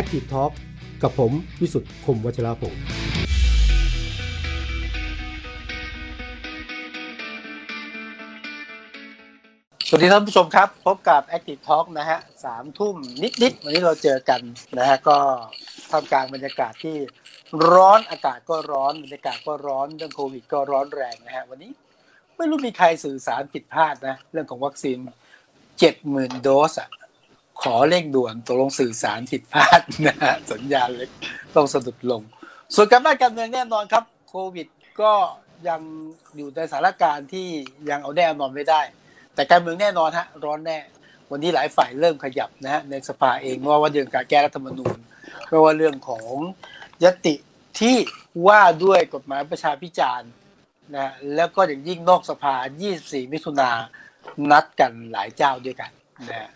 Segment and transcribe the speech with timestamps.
[0.00, 0.52] Active Talk
[1.02, 2.74] กับผมวิสุทธ์คมวัชราภง
[9.88, 12.96] สวัสดีท่านผู้ชมครับ พบกับ Active Talk นะฮะสามทุ่ม
[13.42, 14.40] นิดๆ วันนี้เราเจอกัน
[14.78, 15.16] นะฮะก็
[15.90, 16.96] ท่ามกลางบรรยากาศที่
[17.72, 21.70] ร้อนอากาศก็ร้อนบรรยากาศก็ร้อนเรื่องโควิดก็ร้อนแรงนะฮะวันนี้
[22.36, 24.98] ไม่รู้มีใครสื่อสารผิดพลาดนะเรื่องของวัคซีน
[25.78, 26.90] เจ็ดหมื่นโดสอะ
[27.62, 31.10] ขอเร่งด่วนตกลงสื่อสารผิดพลาดนะฮะสัญญาณเล็ก
[31.56, 32.22] ต้องสะดุดลง
[32.74, 34.66] ส่วนการบ้านการเมืองแน่นอนครับโควิด
[35.00, 35.12] ก็
[35.68, 35.80] ยัง
[36.36, 37.48] อยู่ในสถานการณ์ที่
[37.90, 38.80] ยังเอาแน่นอนไม่ได้
[39.34, 40.78] แต่การเมืองแน่นอนฮะร้อนแน่
[41.30, 44.96] วันนี้หลายฝ่ายเริ่มขยับนะฮะในสภาเองไม่ว่าว่าเรื่องการแก้รัฐธรรมนูญ
[45.48, 46.26] ไม่ว่าเรื่องของ
[47.04, 47.34] ยติ
[47.80, 47.96] ที่
[48.46, 50.30] ว่าด้วยกฎหมายประชาพิจารณ์
[50.96, 52.54] นะแล้วก็อย่างยิ่งนอกสภา
[52.94, 53.70] 24 มิถุนา
[54.50, 55.90] นัดกันหลายเจ้าด้วยกัน
[56.30, 56.50] นะ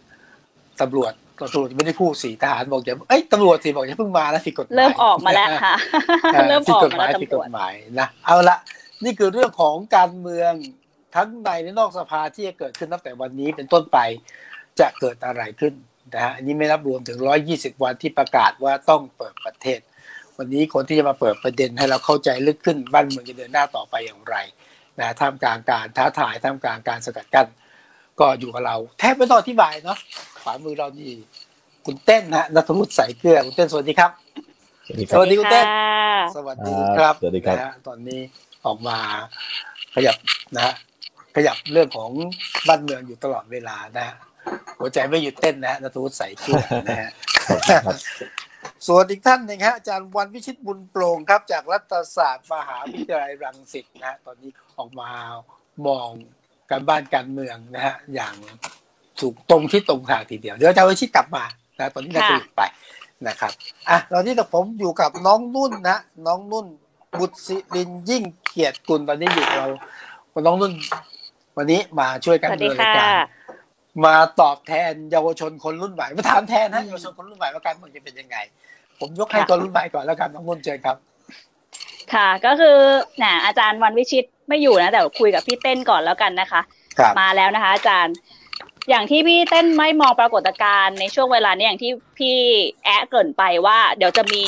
[0.82, 5.75] ตำรวจตำรวจไม่ได้พูดสีทหารบอกอย่าเอ้ยตำรวจสิบอกอย่าเพิ่งมาแล้วผิดกฎหมายเริ่มออกมาแล้วค่ะ
[6.48, 8.56] เริ่มผิดออกกฎมาหมาแล้ยวผิดตำรกวจฎหมายนะเอาละ
[9.05, 10.53] นี่คือเรื่องของการเมือง
[11.14, 13.98] ทั้งในและนอกสภาที่จะเกิดขึ้นตั้งแต่วันนี้เป็นต้นไป
[14.80, 15.75] จะเกิดอะไรขึ้น
[16.14, 17.19] นะฮะอันนี้ไม่นับรวมถึง
[17.50, 19.81] 120 วันที่ประกาศว่าต้องเปิดประเทศ
[20.38, 24.36] วันนี้คนที่จะมาเปิดประเด็นให้เราเข้าใจลึกขึ้นบ้านเมืองจะเดินหน้าต่อไปอย่างไร
[25.00, 27.48] นะท่ามกลางการท้าทายท่ามกลางการสกัดกั้น
[28.20, 29.98] ก็อยู่กับเรา แทบไม่ต้องอธิบายเนาะ
[30.42, 31.11] ขวามือเรานี่
[31.86, 34.10] คุณเต้นนะนัทวุฒิใส่เกลือคุณเต้นสวัสดีครับ
[34.86, 38.20] สวัสดีคสรับวัสดีคุณเต้นค่ะสวัสดีครับสวัสดีครับนะฮะตอนนี้
[38.66, 38.98] ออกมา
[39.94, 40.16] ขยับ
[40.56, 40.75] นะฮะ
[41.36, 42.10] ขยับเรื่องของ
[42.69, 44.16] บ้านเมืองอยู่ตลอดเวลานะฮะ
[44.78, 47.10] หัวใจไม่หยุดเต้นนะฮะนัทวุฒิใส่เกลือนะฮะ
[48.86, 55.10] ส่วนอีกท่านหนึ่งฮะอาจารย์วันวิชิตบุญโปร่งครับ จากรัฐศาสตร์มหาวิทยาลัยรังสิตนะฮะตอนนี้ออกมา
[55.86, 56.10] มอง
[56.70, 58.34] การบ้านการเมืองนะฮะอย่าง
[59.20, 61.44] ถูกตรงที่ตรงทางทีเดียว เดี๋ยวอาจารย์วิชิตกลับมา
[61.78, 62.62] นะตอนนี้เราค่ะจะหยุดไป
[63.28, 63.52] นะครับ
[63.88, 66.66] อะตอนนี้ผมอยู่กับน้องนุ่นนะน้องนุ่น
[67.19, 69.69] บุตรศิรินยิ่งเกียรติกุลตอนนี้อยู่กับเรา
[70.47, 70.72] น้องนุ่น
[71.56, 73.10] วันนี้มาช่วยกันสวัสดำดีเนินราค่ะยการ
[74.04, 78.37] มาตอบแทนเยาวชนคนรุ่นใหม่มาถามแทนนะเยาวชนคนรุ่นใหม่ว่าการเมืองจะเป็นยังไง
[79.00, 80.97] ผมยกให้ค่ะคนรุ่นใหม่ก่อนแล้วกันน้องนุ่นเจอครับ
[82.14, 82.78] ค่ะก็คือ
[83.22, 86.60] น่ะอาจารย์วันวิชิต ไม่อยู่นะ แต่คุยกับพี่เต้นก่อนแล้วกันนะคะ
[86.98, 88.16] ครับมาแล้วนะคะ อาจารย์
[88.91, 92.36] อย่างที่พี่เต้นไม่มองปรากฏการณ์ในช่วงเวลานี้อย่างที่พี่
[92.84, 94.44] แอะเกรินไปว่า เดี๋ยวจะมี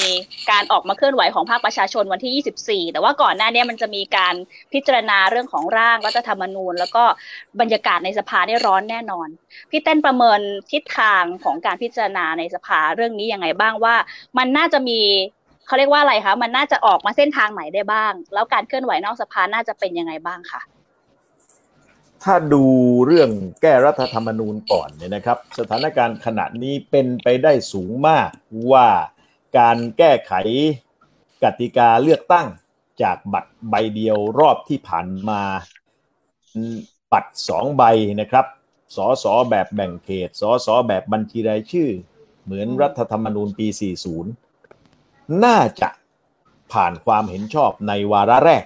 [0.50, 4.34] การออกมาเคลื่อนไหวของภาคประชาชนวันที่ 24 แต่ว่าก่อนหน้านี้มันจะมีการ
[4.72, 7.05] พิจารณาเรื่องของร่างรัฐธรรมนูญ แล้วก็
[7.60, 9.28] บรรยากาศในสภาได้ร้อนแน่นอน
[9.71, 10.41] พี่เต้นประเมิน
[10.72, 13.94] ทิศทางของการพิจารณาในสภาเรื่องนี้ยังไงบ้างว่า
[14.39, 15.00] มันน่าจะมี
[15.71, 20.61] เขาเรียกว่าอะไรคะมันน่าจะออกมาเส้นทางไหนได้บ้าง แล้วการเคลื่อนไหวนอกสภาน่าจะเป็นยังไงบ้างคะ
[22.23, 22.65] ถ้าดู
[23.07, 23.31] เรื่อง
[23.63, 28.29] แก้รัฐธรรมนูญก่อนเนี่ยนะครับ สถานการณ์ขณะนี้เป็นไปได้สูงมาก
[28.73, 28.89] ว่า
[29.59, 30.33] การแก้ไข
[31.43, 32.47] กติกาเลือกตั้ง
[33.03, 35.43] จากบัตรใบเดียวรอบที่ผ่านมา
[37.13, 37.83] บัตรสองใบ
[38.21, 38.47] นะครับ
[38.97, 41.91] สอสอแบบแบ่งเขตสอสอแบบบัญชีรายชื่อ
[42.45, 44.50] เหมือนรัฐธรรมนูญปี 40
[45.45, 45.91] น่าจะ
[46.73, 48.65] ผ่านความเห็นชอบในวาระแรก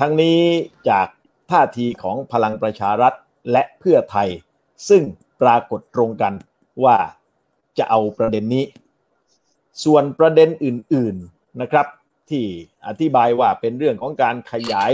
[0.00, 0.40] ทั้งนี้
[0.88, 1.08] จาก
[1.50, 3.14] ท่าทีของพลังประชารัฐ
[3.52, 4.28] และเพื่อไทย
[4.88, 5.02] ซึ่ง
[5.42, 6.34] ปรากฏตรงกัน
[6.84, 6.96] ว่า
[7.78, 8.64] จะเอาประเด็นนี้
[9.84, 11.86] ส่วนประเด็นอื่น ๆนะครับ
[12.30, 12.44] ที่
[12.86, 14.92] อธิบายว่าเป็นเรื่องของการขยาย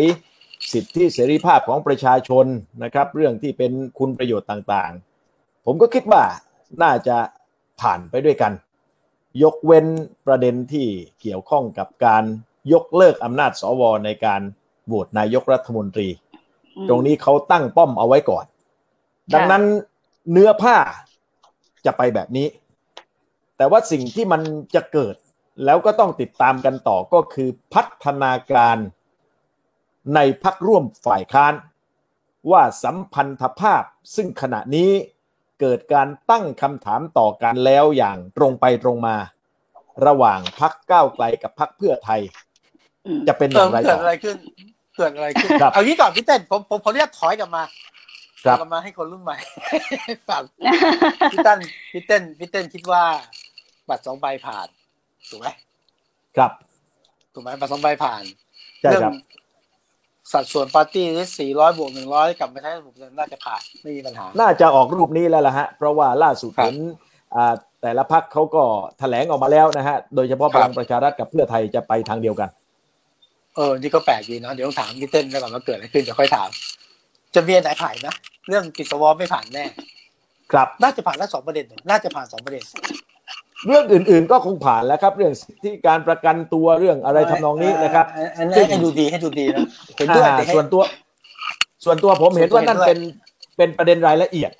[0.72, 2.46] สิทธิเสรีภาพของประชาชน
[2.82, 6.22] นะครับ เรื่องที่เป็นคุณประโยชน์ต่างๆ ผมก็คิดว่า
[6.82, 7.16] น่าจะ
[7.80, 8.52] ผ่านไปด้วยกัน
[9.42, 9.86] ยกเว้น
[10.26, 10.86] ประเด็นที่
[11.20, 12.24] เกี่ยวข้องกับการ
[12.72, 14.42] ยกเลิกอำนาจสวในการ
[14.86, 16.08] โหวตนายกรัฐมนตรี
[16.76, 18.44] อืมตรงนี้เขาตั้งป้อมเอาไว้ก่อน
[19.34, 19.64] ดังนั้น
[20.30, 20.76] เนื้อผ้า
[21.84, 22.46] จะไปแบบนี้
[23.56, 24.42] แต่ว่าสิ่งที่มัน
[24.74, 25.14] จะเกิด
[25.64, 28.76] แล้วก็ต้องติดตามกันต่อก็คือพัฒนาการ
[30.14, 31.54] ในพักร่วมฝ่ายค้าน
[32.50, 33.82] ว่าสัมพันธภาพ
[34.14, 34.90] ซึ่งขณะนี้
[35.60, 39.16] เกิดการตั้งคำถามต่อกันแล้วอย่างตรงไปตรงมา
[40.06, 42.20] ระหว่างพักก้าวไกลกับพักเพื่อไทย
[43.06, 44.36] อืมจะเป็นอเกิย่างไรดต่ออะไรขึ้น
[44.96, 47.62] เกิดอะไรขึ้นครับเอางี้ก่อนพี่เต้นผมผมขออนุญาตถอยกลับมา
[48.44, 49.36] ครับกลับมาให้คนรุ่นใหม่
[50.28, 50.42] ฟัง
[51.32, 51.58] พี่เต้น
[51.92, 53.02] พี่เต้นพี่เต้นคิดว่า
[53.88, 54.68] บัตรสองใบผ่าน
[55.30, 55.46] ถูกไหม
[56.36, 56.52] ครับ
[57.34, 58.22] ถูกไหมบัตรสองใบผ่าน
[58.80, 59.12] ใช่เรื่ครับ
[60.32, 66.76] สัดส่วนปาร์ตี้ที่สี่ร้อยบวกหนึ่งร้อยกลับมาใช้ระบบเดิมน่าจะผ่านไม่มีปัญหา น่าจะออกรูปนี้แล้วล่ะฮะ เพราะว่าล่าสุดครับเห็น
[67.34, 68.62] อ่าแต่ละพักเขาก็
[68.98, 72.48] แถลงออกมาแล้วนะฮะ โดยเฉพาะคพรับลังประชารัฐกับเพื่อไทยจะไปทางเดียวกัน
[73.56, 76.48] เออ นี่ก็แปลกดีเนาะเดี๋ยวต้องถามพี่เต้นแล้วก่อนว่าเกิดอะไรขึ้นเดี๋ยวค่อยถาม
[77.34, 78.14] จะมีอันไหนผ่านนะ
[78.48, 79.64] เรื่องปิดสวอไม่ผ่านแน่
[80.52, 82.64] ครับ น่าจะผ่านทั้งสองประเด็นเลยน่าจะผ่านสองประเด็น
[83.66, 88.06] เรื่องอื่นๆก็คงผ่านแล้วครับ เรื่องสิทธิการประกันตัวเรื่องอะไรทำนองนี้นะครับ
[88.38, 89.62] อันนี้ให้ดูดีให้ดูดีนะ
[89.96, 90.82] เห็นด้วยอ่าแต่ให้ส่วนตัว
[91.84, 94.50] ส่วนตัวผมเห็นว่านั่นส่วนตัวเห็เป็นนด้วยเป็นประเด็นรายละเอียด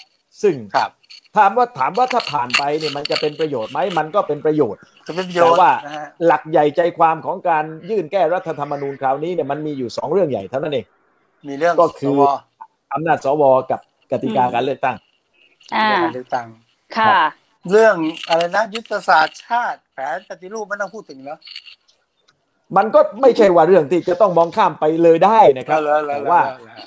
[0.43, 0.91] ซึ่งครับ
[1.37, 10.87] ถามว่าถามว่าถ้าผ่านไปเนี่ยมันจะเป็นประโยชน์ไหมมันก็เป็นประโยชน์จะเป็นประโยแต่ชน์ว่านะฮะหลักใหญ่ใจความของการยื่นแก้รัฐธรรมนูญคราวนี้เนี่ยมันมีอยู่สองเรื่องใหญ่เท่านั้นเอง
[11.49, 12.23] มีเรื่องก็คือสว
[12.93, 13.81] อำนาจสวกับ
[14.11, 14.97] กติกาการเลือกตั้ง
[15.75, 16.47] อ่าเรื่องการเลือกตั้ง
[16.97, 17.19] ค่ะ
[17.70, 17.96] เรื่อง
[18.28, 21.38] อะไรนะยุทธศาสตร์ชาติแผนปฏิรูปไม่ต้องพูดถึงแล้ว
[22.76, 26.78] มันก็ไม่ใช่ว่าเรื่องที่จะต้องมองข้ามไปเลยได้นะครับแล้วแล้วแต่แล้วว่าแล้ว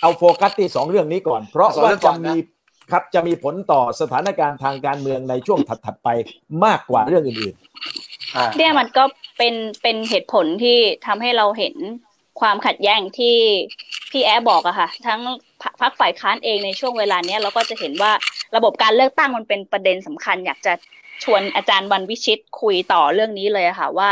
[0.00, 2.36] เอาโฟกัสที่สองเรื่องนี้ก่อน เพราะสองว่าเรื่องก่จะอนนะมี
[2.90, 6.08] ครับจะมีผลต่อสถานการณ์ทางการเมืองในช่วงถัดๆไป
[6.64, 7.54] มากกว่าเรื่องอื่น
[8.36, 9.04] อ่าเนี่ยมันก็
[9.38, 11.74] เป็นเป็นเหตุผลที่ทำให้เราเห็น
[12.40, 13.36] ความขัดแย้งที่
[14.10, 15.20] พี่แอบอกอะค่ะ ทั้ง
[15.80, 18.12] พรรคฝ่ายค้านเองในช่วงเวลาเนี้ยเราก็จะเห็นว่า
[18.56, 20.72] ระบบการเลือกตั้งมันเป็นประเด็นสำคัญ อยากจะ
[21.24, 24.10] ชวนอาจารย์วันวิชิตคุยต่อเรื่องนี้เลยอะค่ะว่า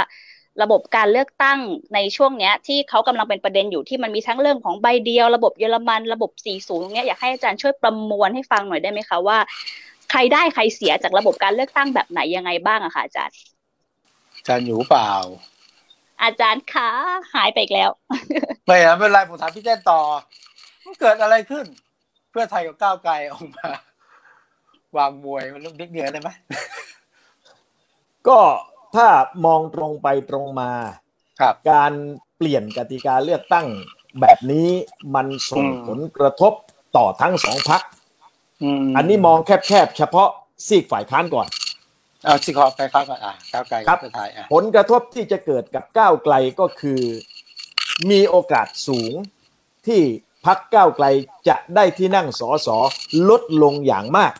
[0.62, 1.58] ระบบการเลือกตั้ง
[1.94, 9.38] ในช่วงเนี้ย ที่เขากำลังเป็นประเด็นอยู่ที่มันมีทั้งเรื่องของใบเดียว ระบบเยอรมันระบบ40ตรงเนี้ยอยากให้อาจารย์ช่วยประมวลให้ฟังหน่อยได้ไหมคะว่า
[10.10, 13.36] ใครได้ใครเสียจากระบบการเลือกตั้งแบบไหนยังไงบ้างอะค่ะอาจารย์
[14.36, 15.12] อาจารย์อยู่เปล่า
[16.22, 16.88] อาจารย์คะ
[17.34, 17.90] หายไปอีกแล้ว
[18.66, 20.00] ไม่นะไม่เป็นไรผมถามพี่แจ้นต่อ
[20.84, 21.66] มันเกิดอะไรขึ้น
[22.30, 23.68] เพื่อไทยกับก้าวไกลออกมา
[24.96, 28.38] วางมวยมันลูกนิดเดียวได้ไหมๆก็
[28.96, 29.08] ถ้า
[29.44, 30.70] มองตรงไปตรงมา
[31.40, 31.92] ครับ การ
[32.36, 33.66] เปลี่ยนกติกาเลือกตั้ง
[34.20, 34.68] แบบนี้
[35.14, 36.52] มันส่งอืมผลกระทบ
[36.96, 37.82] ต่อทั้งสองพัก
[38.94, 40.28] มอันนี้มองแคบๆเฉพาะ
[40.66, 41.46] ซีกฝ่ายค้านก่อน
[42.24, 47.00] เอาสิขอไปครับก่อนอะก้าวไกลครับเพื่อไทยอะผลกระทบที่จะเกิดกับก้าวไกลก็คือ
[48.10, 49.12] มีโอกาสสูง
[49.86, 50.02] ที่
[50.46, 51.06] พักก้าวไกล
[51.48, 52.76] จะได้ที่นั่งสอสอ
[53.28, 54.32] ลดลงอย่างมาก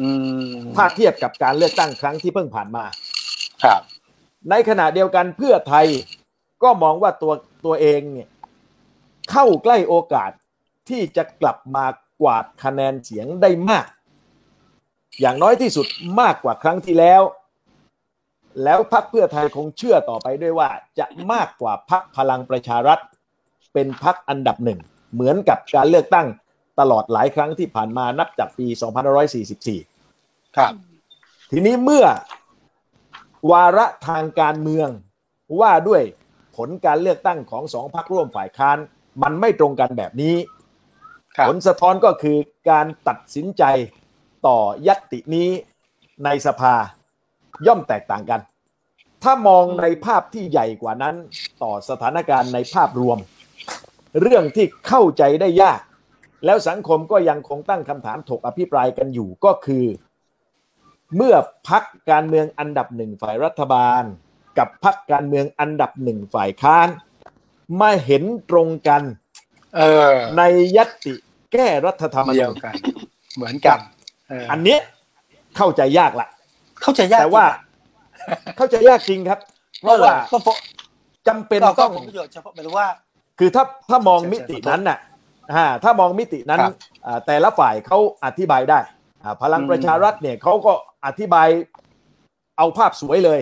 [0.00, 0.08] อื
[0.52, 2.84] มถ้าเทียบกับการเลือกตั้งครั้งที่เพิ่งผ่านมา
[3.64, 3.80] ครับ
[4.50, 5.86] ในขณะเดียวกันเพื่อไทย
[6.62, 7.32] ก็มองว่าตัว
[7.64, 8.28] ตัวเองเนี่ย
[9.30, 10.30] เข้าใกล้โอกาส
[10.88, 11.86] ที่จะกลับมา
[12.20, 13.86] กวาดคะแนนเสียงได้มาก
[15.20, 15.86] อย่างน้อยที่สุด
[16.20, 17.22] มากกว่าครั้งที่แล้ว
[18.64, 22.98] แล้วพักเพื่อไทยคงเชื่อต่อไปด้วยว่า จะมากกว่าพักพลังประชารัฐ
[23.72, 24.80] เป็นพักอันดับหนึ่ง
[25.14, 26.26] เหมือนกับการเลือกตั้ง
[26.80, 28.66] ตลอดหลายครั้งที่ผ่านมานับจากปี
[29.62, 30.72] 2544 ครับ
[31.50, 32.04] ทีนี้เมื่อ
[33.52, 34.88] วาระทางการเมือง
[35.60, 36.02] ว่าด้วย
[36.56, 38.78] ผลการเลือกตั้งของสองพรรคร่วมฝ่ายค้าน
[39.22, 40.36] มันไม่ตรงกันแบบนี้
[41.36, 42.36] ครับผลสะท้อนก็คือ
[42.70, 43.62] การตัดสินใจ
[44.46, 45.48] ต่อยัตตินี้
[46.24, 46.74] ในสภา
[47.66, 48.40] ย่อมแตกต่างกัน
[49.22, 51.14] ถ้ามองในภาพที่ใหญ่กว่านั้น
[51.62, 53.18] ต่อสถานการณ์ในภาพรวม
[54.20, 55.80] เรื่องที่เข้าใจได้ยาก
[56.44, 59.86] แล้วสังคมก็ยังคงตั้งคำถามถกอภิปรายกันอยู่ก็คือ
[61.16, 61.36] เมื่อ
[61.68, 64.02] พักการเมืองอันดับหนึ่งฝ่ายรัฐบาล
[64.58, 66.88] กับพักการเมืองอันดับหนึ่งฝ่ายค้าน
[67.80, 69.02] มาเห็นตรงกัน
[69.76, 70.42] เออใน
[70.76, 71.14] ยัตติ
[71.52, 72.74] แก้รัฐธรรมเดีนูยวญกัน
[73.36, 74.80] เหมือนกันเอออันเนี้ย
[75.56, 76.28] เข้าใจยากละ
[76.82, 77.44] เข้าใจยากแต่ว่า
[78.56, 79.38] เข้าใจยากจริงครับ
[79.80, 80.56] เพเพราะราะว่าว่าก็เพราะ
[81.28, 82.88] จำเป็นก็ก็ต้องผลประโยชน์เฉพาะหมายถึงว่า
[83.38, 84.98] คือถ้าถ้ามองมิตินั้นน่ะ
[85.54, 86.72] อ่าถ้ามองมิตินั้นครับ
[87.06, 88.78] อ่าแต่ละฝ่ายเขาอธิบายได้
[89.22, 90.72] อ่าพลังอืมประชารัฐเนี่ยเขาก็
[91.06, 91.48] อธิบาย
[92.58, 93.40] เอาภาพสวยเลย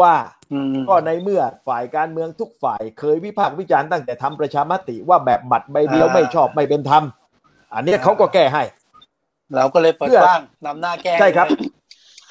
[0.00, 0.14] ว่า
[0.52, 7.04] อืมก็ในเมื่อฝ่ายการเมืองทุกฝ่ายเคยวิพากษ์วิจารณ์ตั้งแต่ทำประชามติว่าแบบบัตรใบเดียวอ่าไม่ชอบไม่เป็นธรรม
[7.74, 8.62] อันเนี้ยเขาก็แก้ให้
[9.56, 11.70] เราก็เลยเปิดเพื่อกว้างนำหน้าแก้ใช่ครับเลย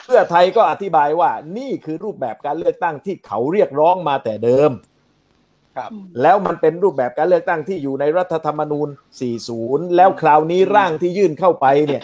[0.05, 4.72] เพื่อไทยก็อธิบายว่า นี่คือรูปแบบการเลือกตั้งที่เขาเรียกร้องมาแต่เดิม
[5.77, 5.91] ครับ
[6.22, 8.88] แล้วมันเป็นรูปแบบการเลือกตั้งที่อยู่ในรัฐธรรมนูญ
[9.41, 12.01] 40 แล้วคราวนี้ร่างที่ยื่นเข้าไปเนี่ย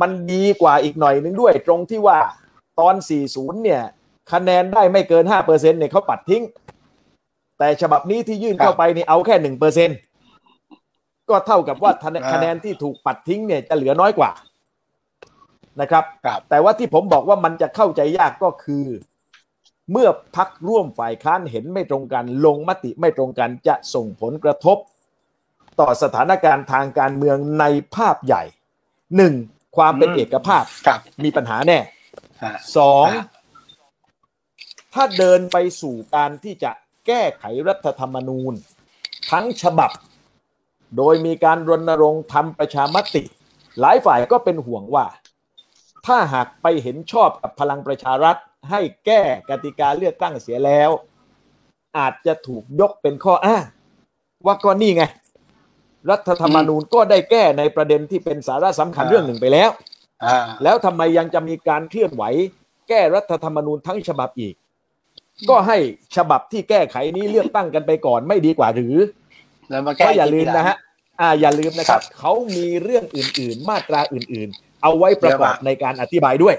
[0.00, 2.18] มันดีกว่าอีกหน่อยนึงด้วย ตรงที่ว่า
[2.80, 2.94] ตอน
[3.28, 3.82] 40 เนี่ย
[4.32, 6.44] คะแนนได้ไม่เกิน5%เนี่ยเขาปัดทิ้ง
[7.58, 10.07] แต่ฉบับนี้ที่ยื่นเข้าไปนี่เอาแค่1%
[11.30, 14.30] ก็เท่ากับว่าคะแนนอ่าคะแนนที่ถูกปัดทิ้งเนี่ยจะเหลือน้อยกว่า
[15.80, 18.86] นะครับครับ แต่ว่าที่ผมบอกว่ามันจะเข้าใจยากก็คือ
[19.92, 24.78] เมื่อพักร่วมฝ่ายค้านเห็นไม่ตรงกัน ลงมติไม่ตรงกันจะส่งผลกระทบ
[25.80, 28.42] ต่อสถานการณ์ทางการเมืองในภาพใหญ่
[29.16, 29.34] หนึ่ง
[29.76, 31.78] ความเป็นอืมเอกภาพครับมีปัญหาแน่
[32.42, 33.24] ฮะสองอ่า
[34.94, 36.70] ถ้าเดินไปสู่การที่จะ
[37.06, 38.52] แก้ไขรัฐธรรมนูญ
[39.30, 39.90] ทั้งฉบับ
[40.96, 43.22] โดยมีการรณรงค์ทำประชามติ
[43.80, 45.06] หลายฝ่ายก็เป็นห่วงว่า
[46.06, 48.36] ถ้าหากไปเห็นชอบกับพลังประชารัฐ
[48.70, 50.90] ให้แก้กติกาเลือกตั้งเสียแล้ว
[51.98, 53.64] อาจจะถูกยกเป็นข้ออ้าง
[54.46, 55.04] ว่าก็นี่ไง
[56.10, 59.70] รัฐธรรมนูญก็ได้แก้ในประเด็นที่เป็นสาระสำคัญอ่าเรื่องหนึ่งไปแล้ว
[60.24, 62.24] อ่าแล้วทำไมยังจะมีการเคลื่อนไหว
[62.88, 64.54] แก้รัฐธรรมนูญทั้งฉบับอีก
[65.48, 65.78] ก็ให้
[66.16, 68.96] ฉบับที่แก้ไขนี้เลือกตั้งกันไปก่อนไม่ดีกว่าหรือ
[69.70, 70.76] แล้วมาก็แก้อย่าลืมนะฮะ
[71.20, 76.54] อ่าอย่าลืมนะครับครับ เขามีเรื่องอื่น ๆ มาตราอื่น ๆ เอาไว้ประกอบเยอะมากในการอธิบายด้วย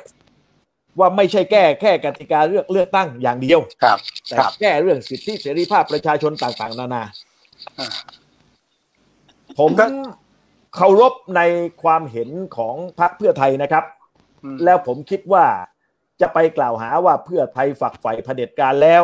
[1.00, 3.98] ว่าไม่ใช่แก้แค่กติกาเลือกเลือกตั้งอย่างเดียวครับ
[4.28, 7.04] แต่ครับแก้เรื่องสิทธิเสรีภาพประชาชนต่าง ๆ นานา
[7.80, 7.88] อ่า
[9.60, 9.86] ผมก็
[10.76, 11.42] เคารพใน
[11.84, 13.84] ความเห็นของพรรคเพื่อไทยนะครับ
[14.44, 15.46] อืมแล้วผมคิดว่า
[16.22, 19.02] จะไปกล่าวหาว่าเพื่อไทยฝักใฝ่เผด็จการแล้ว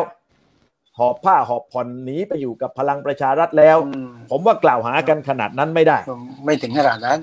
[0.98, 5.98] หอบผ้าหอบผ่อนหนีไปอยู่กับพลังประชารัฐแล้วอืมผมว่ากล่าวหากันขนาดนั้นไม่ได้
[6.44, 7.18] ไม่ถึงขนาดนั้น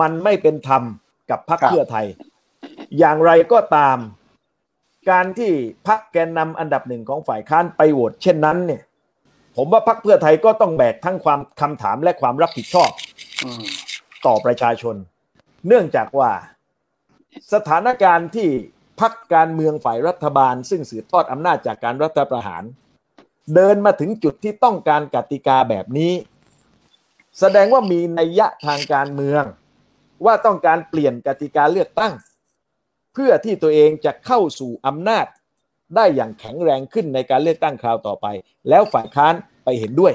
[0.00, 0.82] มันไม่เป็นธรรม
[1.30, 2.06] กับพรรคครับเพื่อไทย
[2.98, 3.98] อย่างไรก็ตาม
[5.10, 5.52] การที่
[5.88, 8.82] พรรคแกนนำอันดับหนึ่งของฝ่ายค้านไปโหวตเช่นนั้นเนี่ย
[9.56, 12.90] ผมว่าพรรคเพื่อไทยก็ต้องแบกทั้งความคำถามและความรับผิดชอบ
[13.42, 13.62] อืม
[14.26, 14.96] ต่อประชาชน
[15.66, 16.30] เนื่องจากว่า
[17.54, 18.48] สถานการณ์ที่
[19.00, 22.62] พักการเมืองฝ่ายรัฐบาล ซึ่งสืบทอดอำนาจจากการรัฐประหาร
[23.54, 26.12] เดินมาถึงจุดที่ต้องการกติกาแบบนี้
[27.40, 29.44] แสดงว่ามีนัยยะทางการเมือง
[30.24, 32.12] ว่าต้องการเปลี่ยนกติกาเลือกตั้ง
[33.14, 35.26] เพื่อที่ตัวเองจะเข้าสู่อำนาจ
[35.96, 38.26] ได้อย่างแข็งแรงขึ้นในการเลือกตั้งคราวต่อไป
[38.68, 39.34] แล้วฝ่ายค้าน
[39.64, 40.12] ไปเห็นด้วย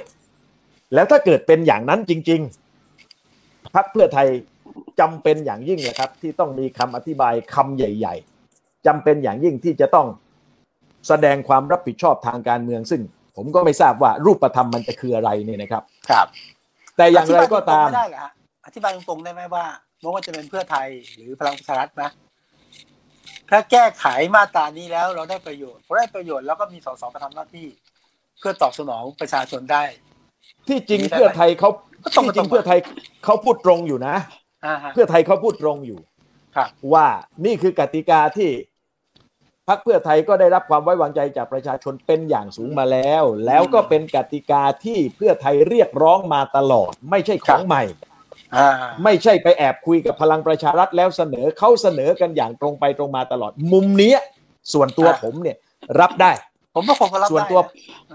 [0.93, 2.41] แล้วถ้าเกิดเป็นอย่างนั้นจริง
[3.07, 4.27] ๆพักเพื่อไทย
[4.99, 8.15] จำเป็นอย่างยิ่งนะครับ ที่ต้องมีคำอธิบายคำใหญ่
[8.51, 10.07] ๆจำเป็นอย่างยิ่งที่จะต้อง
[11.07, 13.01] แสดงความรับผิดชอบทางการเมืองซึ่ง
[13.35, 16.27] ผมก็ไม่ทราบว่ารูปธรรมมันจะคืออะไรเนี่ยนะครับครับ
[16.97, 18.31] แต่อย่างไรก็ตามอธิบยรงๆไม่ได้เหรอฮะ
[18.65, 19.65] อธิบายตรงๆได้ไหมว่า
[19.99, 22.09] ไม่ว่าจะเป็นเพื่อไทยหรือพลังประชารัฐนะ
[23.49, 27.67] ถ้าแก้ไขมาตรานี้แล้วเราได้ประโยชน์พอได้ประโยชน์แล้วก็มีสสมาทำหน้าที่
[28.39, 29.83] เพื่อตอบสนองประชาชนได้
[30.67, 31.69] ที่จริงมีได้ไหมเพื่อไทยเขา
[32.03, 32.79] ก็ตรงที่กับจริงเพื่อไทย
[33.25, 34.15] เขาพูดตรงอยู่นะ
[34.65, 35.99] อ่าฮะเพื่อไทยเขาพูดตรงอยู่
[36.55, 37.07] ครับว่า
[37.45, 38.49] นี่คือกติกาที่
[39.69, 47.83] พรรคเพื่อไทยก็ได้รับความไว้วางใจจากประชาชนเป็นอย่างสูงมาแล้ว แล้วก็เป็นกติกาที่เพื่อไทยเรียกร้องมาตลอด ไม่ใช่ของใหม่
[48.55, 48.67] อ่า
[49.03, 54.19] ไม่ใช่ไปแอบคุยกับพลังประชารัฐแล้วเสนอเขาเสนอกันอย่างตรงไปตรงมาตลอด มุมเนี้ย
[54.73, 55.57] ส่วนตัวผมเนี่ย
[55.99, 56.31] รับได้
[56.75, 57.65] ผมว่าคงก็รับส่วนได้ตัวนะ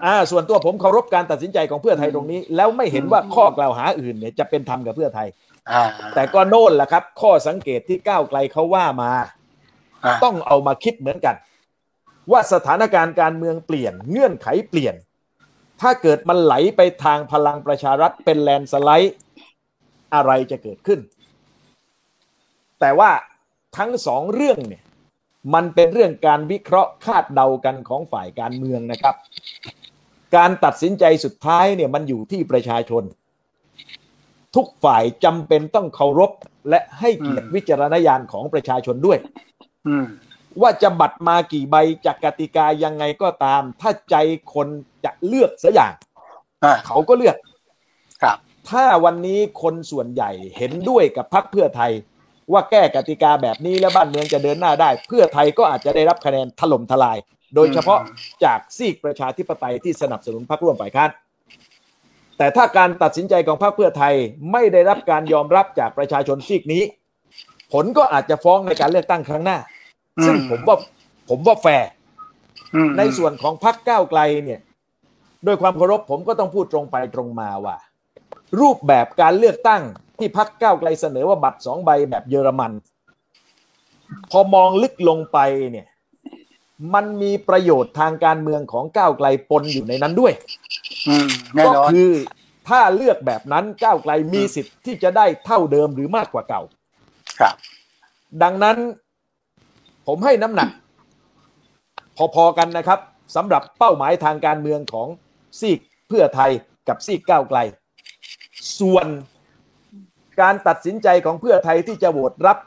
[0.05, 5.29] อ่าส่วนตัวผมเคารพการตัดสินใจของเพื่อไทยตรงนี้ แล้วไม่เห็นว่าข้อกล่าวหาอื่นเนี่ยจะเป็นธรรมกับเพื่อไทย
[5.71, 5.83] อ่า
[6.15, 9.27] แต่ก็โน่นแหละครับ ข้อสังเกตที่ก้าวไกลเขาว่ามาอ่า
[10.25, 11.37] ต้องเอามาคิดเหมือนกัน
[12.33, 14.95] ว่าสถานการณ์การเมืองเปลี่ยน เงื่อนไขเปลี่ยน
[15.81, 19.15] ถ้าเกิดมันไหลไปทางพลังประชารัฐเป็นแลนสไลด์
[20.15, 21.01] อะไรจะเกิดขึ้น
[22.81, 23.11] แต่ว่า
[23.77, 24.83] ทั้งสองเรื่องเนี่ย
[25.55, 29.17] มันเป็นเรื่องการวิเคราะห์คาดเดากันของฝ่ายการเมืองนะครับ
[30.37, 33.03] การตัดสินใจสุดท้ายเนี่ยมันอยู่ที่ประชาชน
[34.57, 36.33] ทุกฝ่ายจำเป็นต้องเคารพ
[36.71, 39.19] และให้เกียรติวิจารณญาณของประชาชนด้วย
[40.63, 41.77] ว่าจะบัตรมากี่ใบ
[42.07, 44.17] จากกติกายังไงก็ตาม ถ้าใจ
[44.55, 44.69] คน
[45.05, 45.93] จะเลือกสัอย่าง
[46.65, 47.37] อ่าเขาก็เลือก
[48.23, 48.37] ครับ
[48.71, 51.93] ถ้าวันนี้คนส่วนใหญ่เห็นด้วยกับพรรคเพื่อไทย
[52.53, 57.19] ว่าแก้กติกาแบบนี้แล้วบ้านเมืองจะเดินหน้าได้ เพื่อไทยก็อาจจะได้รับคะแนนถล่มทลาย
[57.55, 58.01] โดยเฉพาะ
[58.45, 61.11] จากซีกประชาธิปไตยที่สนับสนุนพรรคร่วมฝ่ายค้าน
[62.39, 64.15] แต่ถ้าการตัดสินใจของพรรคเพื่อไทย
[64.53, 66.83] ไม่ได้รับการยอมรับจากประชาชนซีกนี้
[67.73, 69.59] ผลก็อาจจะฟ้องในการเลือกตั้งครั้งหน้า
[70.25, 70.77] ซึ่งอืมผมว่า
[71.29, 71.91] ผมว่าแฟร์
[72.75, 74.61] อืมในส่วนของพรรคก้าวไกลเนี่ย
[75.45, 77.77] โดยความเคารพผมก็ต้องพูดตรงไปตรงมาว่า
[78.61, 79.83] รูปแบบการเลือกตั้ง
[80.19, 82.73] ที่พรรคก้าวไกลเสนอว่าบัตรสองใบแบบเยอรมัน
[84.31, 85.39] พอมองลึกลงไป
[85.73, 85.87] เนี่ย
[86.95, 90.33] มันมีประโยชน์ทางการเมืองของก้าวไกลปนอยู่ในนั้นด้วย
[91.09, 92.11] อืมแน่ก็นอนคือ
[92.69, 96.63] ถ้าเลือกแบบนั้นก้าวไกลมีสิทธิ์ที่จะได้เท่าเดิมหรือมากกว่าเก่า
[97.41, 97.55] ครับ
[98.43, 98.77] ดังนั้น
[100.07, 100.69] ผมให้น้ำหนัก
[102.35, 103.01] พอๆกันนะครับ
[103.37, 105.09] สำหรับเป้าหมายทางการเมืองของ
[105.61, 106.51] ซีกเพื่อไทย
[106.89, 107.59] กับซีกก้าวไกล
[108.79, 109.07] ส่วน
[110.41, 112.59] การตัดสินใจของเพื่อไทยที่จะโหวตรับ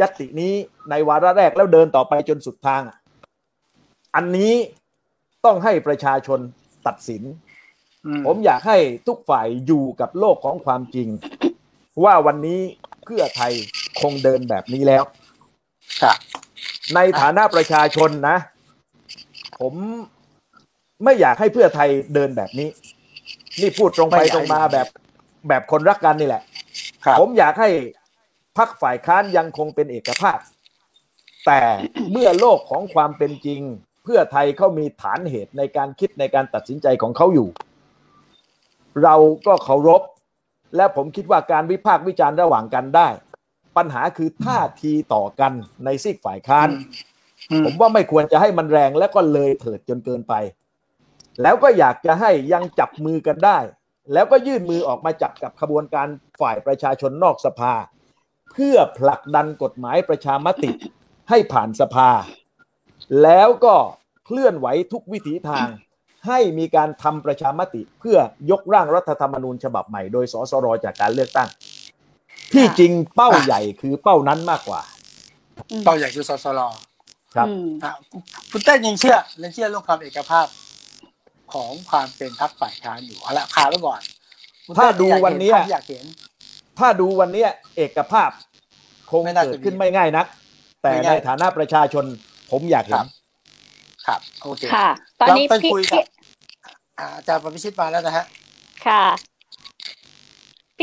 [0.00, 0.54] ยัตตินี้
[0.90, 2.82] ในวาระแรกแล้วเดินต่อไปจนสุดทาง
[4.14, 4.54] อันนี้
[5.44, 6.40] ต้องให้ประชาชน
[6.86, 7.22] ตัดสิน
[8.06, 11.08] อืมผมอยากให้ทุกฝ่ายอยู่กับโลกของความจริง
[12.04, 12.60] ว่าวันนี้
[13.04, 13.52] เพื่อไทย
[14.00, 15.02] คงเดินแบบนี้แล้ว
[16.02, 16.18] ครับ
[16.94, 18.36] ในฐานะประชาชนนะ
[19.60, 19.74] ผม
[21.04, 22.68] ไม่อยากให้เพื่อไทยเดินแบบนี้
[23.60, 24.86] นี่พูดตรงไปตรงมาแบบ
[25.48, 26.42] แบบคนรักกันนี่แหละ
[27.04, 27.68] ครับผมอยากให้
[28.58, 30.38] พักฝ่ายค้านยังคงเป็นเอกภาพ
[31.46, 31.60] แต่
[32.12, 33.60] เมื่อโลกของความเป็นจริง
[34.04, 37.48] เพื่อไทยเขามีฐานเหตุในการคิดในการตัดสินใจของเขาอยู่
[39.02, 40.02] เราก็เคารพ
[40.76, 43.08] และผมคิดว่าการวิพากษ์วิจารณ์ระหว่างกันได้
[43.76, 45.52] ปัญหาคือท่าทีต่อกัน
[45.84, 46.68] ในซีกฝ่ายค้าน
[47.50, 50.34] อืมผมว่าไม่ควรจะให้มันแรงแล้วก็เลยเถิดจนเกินไป
[51.42, 53.58] แล้วก็อยากจะให้ยังจับมือกันได้
[54.12, 56.08] แล้วก็ยื่นมือออกมาจับกับขบวนการ
[56.40, 57.74] ฝ่ายประชาชนนอกสภา
[58.52, 60.70] เพื่อผลักดันกฎหมายประชามติ
[61.30, 62.10] ให้ผ่านสภา
[63.22, 63.76] แล้วก็
[64.26, 65.68] เคลื่อนไหวทุกวิถีทาง
[66.26, 68.18] ให้มีการทำประชามติเพื่อ
[68.50, 71.48] ยกร่างรัฐธรรมนูญฉบับใหม่โดยสสรจากการเลือกตั้ง
[72.54, 74.82] ที่จริงเป้าใหญ่คือเป้านั้นมากกว่า
[75.84, 76.60] เป้าใหญ่คือสสร
[77.34, 77.90] ครับอืมอะ
[78.52, 80.46] คุณเต้นยังเชื่อยังเชื่อเรื่องความเอกภาพ
[81.54, 84.00] ของความเป็นพรรคฝ่ายค้านอยู่เอาละข่าวไว้ก่อน
[84.66, 86.06] คุณเต้ถ้าดูวันเนี้ยอยากเห็น
[86.78, 88.30] ถ้าดูวันเนี้ยเอกภาพ
[89.10, 90.26] คงไม่น่าจะเกิดขึ้นมีไม่ง่ายนัก
[90.82, 92.04] แต่ไม่ในง่ายฐานะประชาชน
[92.50, 93.06] ผมอยากคเห็รันบ
[94.06, 94.88] ครับโอเคค่ะ
[95.20, 96.02] ตอนนี้เราไปพี่คุยกับพี่
[96.98, 98.26] อ่าอาจารย์ปรพิชิตมาแล้วนะฮะ
[98.86, 99.02] ค่ะ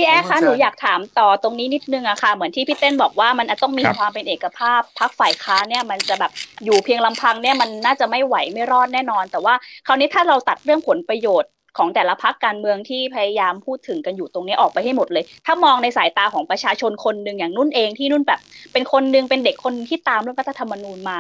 [0.01, 6.31] พี่แอ๊ผมคะเชิญหนูอยากถามต่อตรงนี้นิดนึงอะค่ะ เหมือนที่พี่เต้นบอกว่ามันอาจต้องมีครับความเป็นเอกภาพพักฝ่ายค้านเนี่ยมันจะแบบ
[6.65, 9.53] อยู่เพียงลำพังเนี่ยมันน่าจะไม่ไหวไม่รอดแน่นอน แต่ว่า
[9.88, 18.39] คราวนี้ถ้าเราตัดเรื่องผลประโยชน์ของแต่ละพักการเมืองที่พยายามพูดถึงกันอยู่ตรงนี้ออกไปให้หมดเลย ถ้ามองในสายตาของประชาชนคนหนึ่งอย่างนุ่นเองที่นุ่นแบบ
[18.74, 21.20] เป็นคนหนึ่งเป็นเด็กคนที่ตามเรื่องรัฐธรรมนูญมา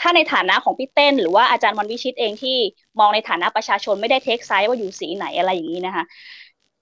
[0.00, 2.56] ถ้าในฐานะของพี่เต้น หรือว่าอาจารย์วันวิชิตเองที่
[2.98, 6.04] มองในฐานะประชาชนไม่ได้เทคไซส์ว่าอยู่สีไหนอะไรอย่างนี้นะคะ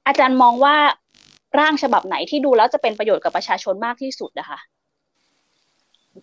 [0.07, 0.77] อาจารย์มองว่า
[1.59, 4.59] ร่างฉบับไหนที่ดูแล้วจะเป็นประโยชน์กับประชาชนมากที่สุดนะคะ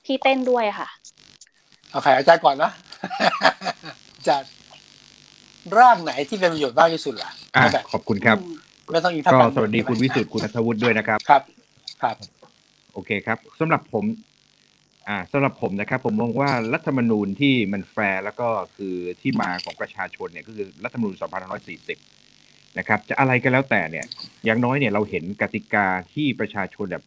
[0.05, 0.87] พี่เต้นด้วยค่ะ
[1.89, 2.71] เอาใครอาจารย์ก่อนนะ
[4.17, 4.49] อาจารย์
[5.77, 8.37] ร่างไหนที่เป็นประโยชน์มากที่สุดล่ะอะเอาแบบขอบคุณครับ
[8.91, 11.43] ไม่ต้องอีกทักก็การเมืองสวัสดีคุณวิสุทธิ์คุณอัธวุฒิด้วยนะครับครับ
[12.01, 12.15] ครับ
[12.93, 14.05] โอเคครับสำหรับผม
[15.07, 21.15] อ่าสำหรับผมนะครับ ผมมองว่ารัฐธรรมนูญที่มันแฟร์แล้วก็คือที่มาของประชาชนเนี่ยก็คือรัฐธรรมนูญ
[21.79, 22.20] 2540
[22.79, 24.05] นะครับ จะอะไรก็แล้วแต่เนี่ย
[24.45, 27.03] อย่างน้อยเนี่ยเราเห็นกติกาที่ประชาชนแบบ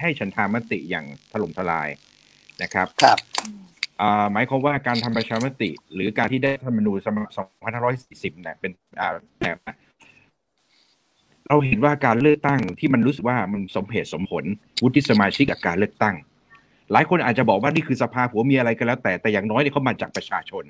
[0.00, 1.88] ให้ฉันทามติอย่างถล่มทลาย
[2.62, 3.18] นะครับ ครับ
[4.00, 7.28] อ่าหมายความว่าการทำประชามติ หรือการที่ได้รัฐธรรมนูญฉบับ
[7.80, 9.58] 2540เนี่ยเป็นอ่าแบบ
[11.48, 14.44] เราเห็นว่าการเลือกตั้งที่มันรู้สึกว่ามันสมเหตุสมผล
[14.82, 16.16] วุฒิสมาชิกกับการเลือกตั้ง
[16.92, 20.64] หลายคนอาจจะบอกว่านี่คือสภาผัวเมียอะไรก็แล้วแต่แต่อย่างน้อยเนี่ยเขามาจากประชาชน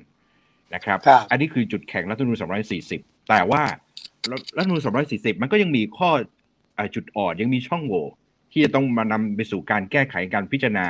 [0.75, 2.37] นะครับครับอันนี้คือจุดแข็งรัฐธรรมนูญ
[2.83, 3.61] 240 แต่ว่า
[4.29, 4.81] รัฐธรรมนูญ
[5.11, 6.11] 240 มันก็ยังมีข้อ
[6.77, 8.05] อจุดอ่อนยังมีช่องโหว่
[8.51, 10.87] ที่จะต้องมานำไปสู่การแก้ไขการพิจารณา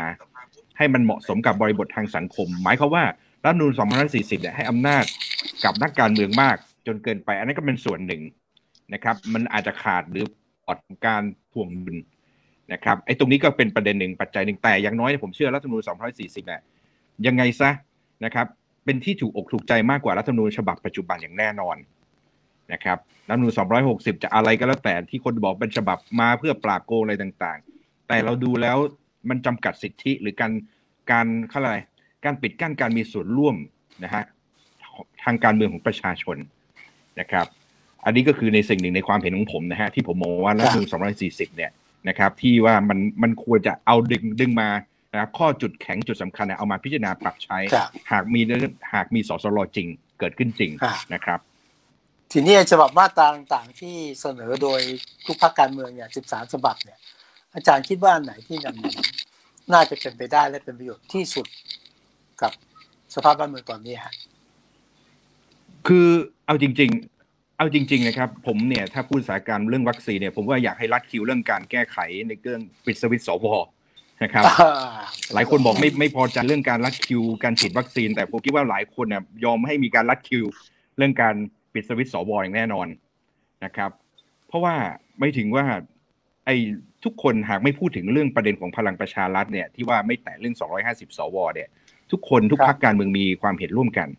[0.78, 3.04] ให้มันเหมาะสมกับบริบททางสังคม หมายความว่า
[3.44, 3.72] รัฐธรรมนูญ
[4.08, 5.04] 240เนี่ยให้อำนาจ
[5.64, 8.22] กับนักการเมืองมากจนเกินไป อันนั้นก็เป็นส่วนหนึ่ง
[8.94, 10.26] นะครับ มันอาจจะขาดหรือ
[10.68, 11.98] อดการถ่วงดุล
[12.74, 16.62] นะครับไอ้ตรงนี้ก็เป็นประเด็นหนึ่งปัจจัยหนึ่งแต่อย่างน้อยผมเชื่อรัฐธรรมนูญ240เนี่ย
[17.28, 17.70] ยังไงซะ
[18.26, 18.48] นะครับ
[18.86, 21.76] เป็นที่ถูกอกถูกใจมากกว่ารัฐธรรมนูญฉบับปัจจุบันอย่างแน่นอน
[22.74, 23.54] นะครับรัฐธรรมนูญ
[23.88, 28.78] 260 จะอะไรก็แล้วแต่ที่คนบอกเป็นฉบับมาเพื่อปราบโกงอะไรต่างๆ แต่เราดูแล้ว
[29.30, 30.52] มันจำกัดสิทธิหรือการ
[31.12, 31.80] การเขาเรียกอะไร
[32.26, 33.56] การปิดกั้นการมีส่วนร่วม
[34.04, 34.24] นะฮะ
[35.24, 36.38] ทางการเมืองของประชาชน
[37.20, 37.46] นะครับ
[38.06, 40.88] อันนี้ก็คือในสิ่งหนึ่งในความเห็นของผมนะฮะที่ผมมองว่ารัฐธรรมนูญ
[41.22, 41.72] 240 เนี่ย
[42.10, 44.70] นะครับที่ว่ามันมันควรจะเอาดึงดึงมา
[45.12, 49.88] นะครับข้อจุดแข็งจุดสำคัญเนี่ยเอามาพิจารณาปรับใช้ครับหากมีเรื่องหากมีสสรจริง
[50.20, 51.40] เกิดขึ้นจริงครับนะครับ
[52.34, 54.82] ทีนี้ฉบับมาตราต่างๆ ที่เสนอโดย
[55.26, 56.98] ทุกพรรคการเมืองเนี่ย13ฉบับเนี่ย
[57.56, 58.76] อาจารย์คิดว่าอันไหนที่มัน
[59.74, 61.48] น่าจะเป็นไปได้และเป็นประโยชน์ที่สุด
[62.42, 62.52] กับ
[63.16, 64.14] สภาพบ้านเมืองตอนนี้ฮะ
[65.88, 66.08] คือ
[66.46, 66.90] เอาจริง
[67.24, 73.46] ๆ เอาจริง ๆ นะครับ ผมเนี่ยถ้าพูดสายการเรื่องวัคซีนเนี่ยผมว่าอยากให้รัดคิวเรื่องการแก้ไขในเรื่องปิดสวิตช์สว
[74.24, 74.44] นะครับ
[75.34, 80.46] หลายคนบอกไม่ไม่พอใจเรื่องการรัดคิว การฉีดวัคซีน แต่ผมคิดว่าหลายคนเนี่ยยอมให้มีการรัดคิว
[80.98, 81.36] เรื่องการ
[81.74, 82.88] ปิดสวิตช์สวอย่างแน่นอน
[83.66, 83.92] นะครับ
[84.48, 84.76] เพราะว่า
[85.20, 85.66] ไม่ถึงว่า
[86.46, 86.56] ไอ้
[87.04, 90.56] ทุกคนหากไม่พูดถึงเรื่องประเด็นของพลังประชารัฐเนี่ยที่ว่าไม่แตะเรื่อง
[90.86, 91.68] 250 สวเนี่ย
[92.12, 94.10] ทุกคนทุกครับพรรคการเมืองมีความเห็นร่วมกัน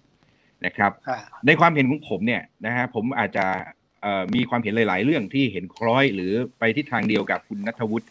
[0.66, 3.46] นะครับอ่าในความเห็นของผมเนี่ยนะฮะผมอาจจะ
[4.02, 8.06] เอ่อมีความเห็นหลาย ๆ เรื่องที่เห็นคล้อยหรือไปที่ทางเดียวกับคุณนัทวุฒิ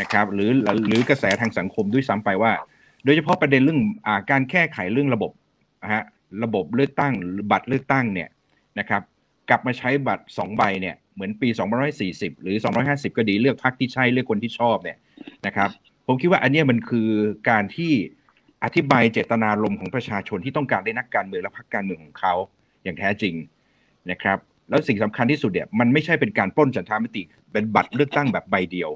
[0.00, 0.50] นะครับ หรือ
[0.88, 2.52] หรือกระแสทางสังคมด้วยซ้ำไปว่า
[3.04, 5.32] โดยเฉพาะประเด็นเรื่องอ่าการแก้ไขเรื่องระบบ
[5.82, 6.02] นะฮะ
[6.44, 8.28] ระบบเลือกตั้งหรือบัตรเลือกตั้งเนี่ย
[8.78, 9.02] นะครับ
[9.48, 11.48] กลับมาใช้บัตรสองใบเนี่ยเหมือนปี
[11.96, 14.98] 240 หรือ 250 ก็ดีเลือกพรรคที่ใช่เลือกคนที่ชอบเนี่ย
[15.46, 15.70] นะครับ
[16.06, 17.08] ผมคิดว่าอันนี้มันคือ
[17.50, 17.92] การที่
[18.64, 22.34] อธิบายเจตนารมณ์ของประชาชนที่ต้องการได้นักการเมืองและพรรคการเมืองของเขา
[22.84, 23.34] อย่างแท้จริง
[24.10, 28.90] นะครับแล้วสิ่งสำคัญที่สุดเนี่ยมันไม่ใช่เป็นการป้นจันทามติ เป็นบัตรเลือกตั้งแบบใบเดียว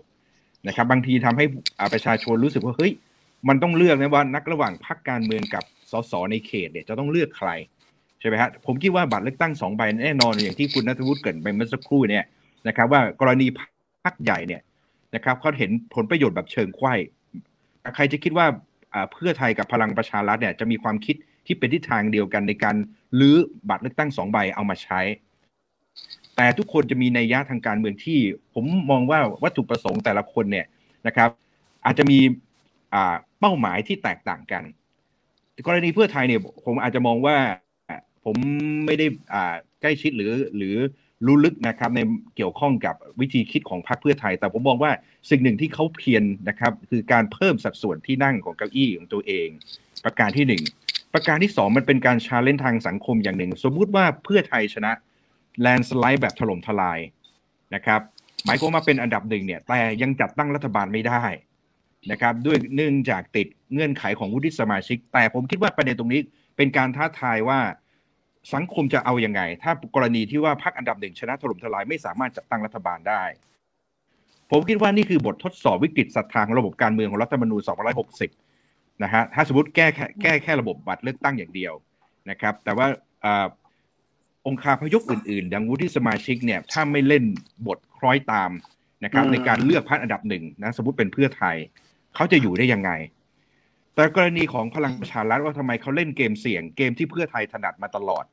[0.67, 1.45] นะครับ บางทีทำให้
[1.93, 2.93] ประชาชนรู้สึกว่าเฮ้ย
[3.49, 7.51] มันต้องเลือกนะว่านักระหว่างพรรคการเมืองกับสสในเขตเนี่ยจะต้องเลือกใคร
[8.21, 12.25] ใช่ไหมฮะผมคิดว่าบัตรเลือกตั้งสองใบแน่นอนอย่างที่คุณนัทวุฒิเกิดไปเมื่อสักครู่เนี่ย
[12.69, 14.63] นะครับ ว่ากรณีพรรคใหญ่เนี่ย
[15.15, 16.95] นะครับเขาเห็นผลประโยชน์แบบเชิงไข้
[17.95, 18.47] ใครจะคิดว่า
[18.93, 22.77] อ่าเพื่อไทยกับพลังประชารัฐเนี่ยจะมีความคิดที่เป็นทิศทางเดียวกันในการ
[23.21, 23.37] ลื้อ
[23.69, 25.01] บัตรเลือกตั้งสองใบเอามาใช้
[26.37, 28.19] แต่ทุกคนจะมีนัยยะทางการเมืองที่
[28.55, 30.67] ผมมองว่าวัตถุประสงค์แต่ละคนเนี่ย
[31.07, 31.31] นะครับ
[31.85, 32.19] อาจจะมี
[32.95, 34.63] อ่าเป้าหมายที่แตกต่างกัน
[35.67, 37.37] กรณีเพื่อไทยเนี่ยผมอาจจะมองว่า
[38.25, 38.37] ผม
[38.87, 40.77] ไม่ได้อ่าใกล้ชิดหรือหรือ
[41.27, 42.01] รู้ลึกนะครับใน
[42.37, 44.93] เกี่ยวข้องกับวิธีคิดของพรรคเพื่อไทย แต่ผมมองว่า
[45.31, 49.49] สิ่งหนึ่งที่เขาเพียรนะครับคือการเพิ่มสัดส่วนที่นั่งของเก้าอี้ของตัวเอง
[50.05, 50.63] ประการที่หนึ่ง
[51.15, 54.93] ประการที่สองมันเป็นการชาเลนจ์ทางสังคมอย่างหนึ่ง สมมุติว่าเพื่อไทยชนะ
[55.61, 56.99] แลนสไลด์แบบถล่มทลาย
[57.75, 58.01] นะครับ
[58.45, 61.25] หมายความว่าเป็นอันดับหนึ่งเนี่ยแต่ยังจัดตั้งรัฐบาลไม่ได้
[62.11, 66.21] นะครับด้วยเนื่องจากติดเงื่อนไขของวุฒิสมาชิก แต่ผมคิดว่าประเด็นตรงนี้
[66.57, 67.61] เป็นการท้าทายว่า
[68.55, 73.23] สังคมจะเอาอยัางไง ถ้ากรณีที่ว่าพรรคอันดับหนึ่งชนะถล่มทลายไม่สามารถจัดตั้งรัฐบาลได้
[74.51, 77.63] ผมคิดว่านี่คือบททดสอบวิกฤตศรัทธาของระบบการเมืองของรัฐธรรมนูญ
[78.33, 81.73] 260 นะฮะถ้าสมมติแก้แค่แก้แค่ระบบบัตรเลือกตั้งอย่างเดียว
[82.31, 82.87] นะครับ แต่ว่า
[83.25, 83.47] อา
[84.47, 87.25] องค์คาพยพอื่นๆอย่างวุฒิสมาชิกเนี่ยถ้าไม่เล่น
[87.67, 88.51] บทคล้อยตาม
[89.05, 91.57] นะครับอืมในการเลือกพรรคอันดับหนึ่งนะสมมติเป็นเพื่อไทย
[92.15, 92.91] เขาจะอยู่ได้ยังไง
[93.95, 98.25] แต่กรณีของพลังประชารัฐว่าทำไมเขาเล่นเกมเสี่ยงเกมที่เพื่อไทยถนัดมาตลอด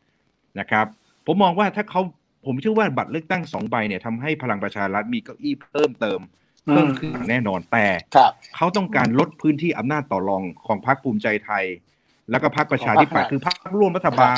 [0.59, 0.85] นะครับ
[1.25, 2.01] ผมมองว่าถ้าเขา
[2.45, 6.19] ผมเชื่อว่าบัตรเลือกตั้งสองใบเนี่ยทำให้พลังประชารัฐมีเก้าอี้เพิ่มเติม
[6.71, 11.65] เพิ่มขึ้นอย่างแน่นอนแต่ครับเขาต้องการลดพื้นที่อำนาจต่อรองของพรรคภูมิใจไทย
[12.31, 14.35] แล้วก็พรรคประชาธิปัตย์คือพรรคร่วมรัฐบาล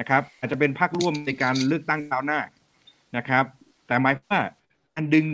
[0.00, 2.40] นะครับ อาจจะเป็นพรรคร่วมในการเลือกตั้งคราวหน้า
[3.16, 3.44] นะครับ
[3.86, 4.40] แต่หมายความว่า
[4.94, 5.26] การดึง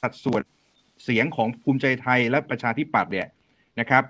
[0.00, 0.40] สัดส่วน
[1.04, 3.28] เสียงของภูมิใจไทยและประชาธิปัตย์เนี่ย
[3.80, 4.02] นะครับ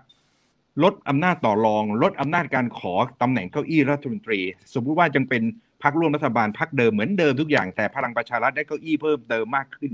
[0.83, 4.41] ลดอำนาจต่อรอง ลดอำนาจการขอตำแหน่งเก้าอี้รัฐมนตรี
[4.75, 5.43] สมมุติว่ายังเป็น
[5.83, 9.93] พรรคร่วมรัฐบาลพรรคเดิมเหมือนเดิมทุกอย่างแต่พลังประชารัฐได้เก้าอี้เพิ่มเติมมากขึ้น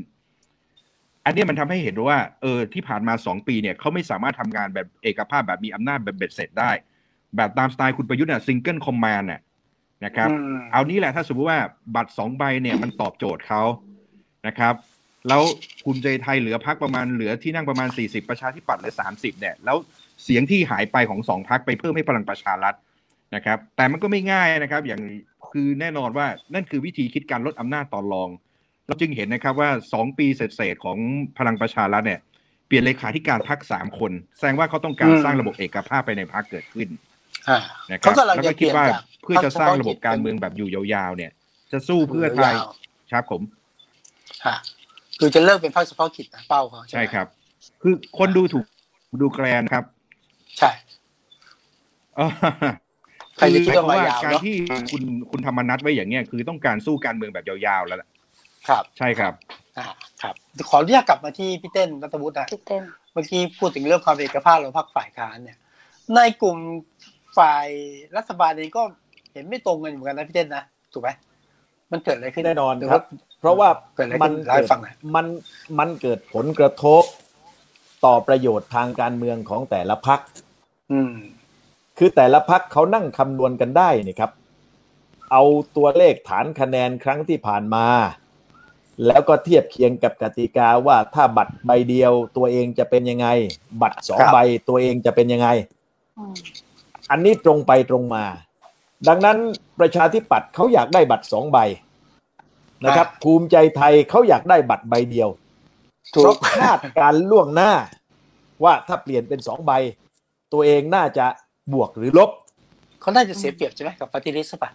[1.25, 6.71] อันเนี้ยมันทำให้เห็นว่าเออที่ผ่านมาสองปีเนี่ยเขาไม่สามารถทำงานแบบเอกภาพแบบมีอำนาจแบบเบ็ดเสร็จได้
[7.37, 9.41] แบบตามสไตล์คุณประยุทธ์น่ะ single command น่ะ
[10.05, 11.61] นะครับอืมเอานี้แหละถ้าสมมติว่า
[11.95, 13.63] บัตรสองใบเนี่ยมันตอบโจทย์เขา
[14.47, 14.75] นะครับ
[15.29, 15.43] แล้ว
[15.83, 19.77] ภูมิใจไทยเหลือพรรคประมาณเหลือที่นั่งประมาณ 40 ประชาธิปัตย์เหลือ 30เนี่ยแล้ว
[20.25, 22.75] เสียงที่หายไปของสองพรรคไปเพิ่มให้พลังประชารัฐ
[23.35, 25.03] นะครับ แต่มันก็ไม่ง่ายนะครับ อย่าง
[25.51, 28.29] คือแน่นอนว่านั่นคือวิธีคิดการลดอำนาจต่อรอง
[28.87, 30.99] เราจึงเห็นนะครับว่า 2 ปีเศษๆของ
[31.39, 32.21] พลังประชารัฐเนี่ย
[32.67, 36.89] เปลี่ยนเลขาธิการพักสามคน แสดงว่าเขาต้องการอืมสร้างระบบเอกภาพไปในพักเกิดขึ้น
[37.49, 41.31] อ่านะครัเขาบกำลังแล้วจะก็คิดว่าเปลี่ยนจากเพื่อจะสร้างระบบการเมืองแบบอยู่ยาวๆเนี่ย
[41.73, 42.71] จะสู้เพื่อไทยยาว
[43.13, 43.43] ครับผม
[44.47, 44.57] ฮะ
[45.19, 47.27] คือจะเลิกเป็นพรรคเฉพาะกิจนะเป้าเขาใช่ไหมครับ
[47.83, 48.65] คือคนดูถูก
[49.21, 49.85] ดูแกลนครับ
[50.61, 50.71] ใช่
[52.17, 52.31] เออ
[53.37, 54.57] ใครจะคิดว่าหมมายาวการเนอะที่
[54.91, 58.09] คุณคุณธรรมนัทไว้อย่างเงี้ยคือต้องการสู้การเมืองแบบยาวๆแล้วล่ะ
[58.69, 59.33] ครับ ใช่ครับ
[59.79, 59.87] อ่า
[60.23, 60.35] ครับ
[60.69, 65.59] ขออนุญาตกลับมาที่พี่เต้นรัตวุฒินะพี่เต้นเมื่อกี้พูดถึงเรื่องความเอกภาพของพรรคฝ่ายค้านเนี่ย
[66.15, 66.57] ในกลุ่ม
[67.39, 67.67] ฝ่าย
[68.17, 68.83] รัฐบาลเองก็
[69.33, 71.11] เห็นไม่ตรงกันเหมือนกันนะพี่เต้นนะถูกไหม
[71.93, 73.03] มันเกิดอะไรขึ้นแน่นอนหครับ
[73.41, 75.27] เพราะว่าเกิดอะไรมัขึ้นนเล่าให้ฟังหน่อยมัน
[75.79, 77.03] มันเกิดผลกระทบ
[78.05, 80.21] ต่อประโยชน์ทางการเมืองของแต่ละพัก
[80.93, 81.13] อืม
[81.99, 84.31] คือแต่ละพักเขานั่งคำนวณกันได้นี่ครับ
[85.31, 85.43] เอา
[85.77, 87.87] ตัวเลขฐานคะแนนครั้งที่ผ่านมา
[89.07, 93.27] แล้วก็เทียบเคียงกับกติกาว่าถ้าบัตรใบเดียวตัวเองจะเป็นยังไง
[93.83, 95.49] บัตรสองครับใบตัวเองจะเป็นยังไง
[96.19, 96.35] อืม
[97.11, 98.25] อันนี้ตรงไปตรงมา
[99.09, 99.39] ดังนั้น
[99.81, 101.59] ประชาธิปัตย์เขาอยากได้บัตรสองใบ
[102.85, 105.29] นะครับ ภูมิใจไทยเขาอยากได้บัตรใบเดียว
[106.15, 107.73] ถูเพราะกคาดการล่วงหน้า
[108.65, 109.73] ว่าถ้าเปลี่ยนเป็นสองใบ
[110.53, 111.27] ตัวเองน่าจะ
[111.73, 112.31] บวกหรือลบ
[113.01, 114.71] เขาน่าจะเสียเปรียบใช่ไหมกับปฏิริษีป่ะ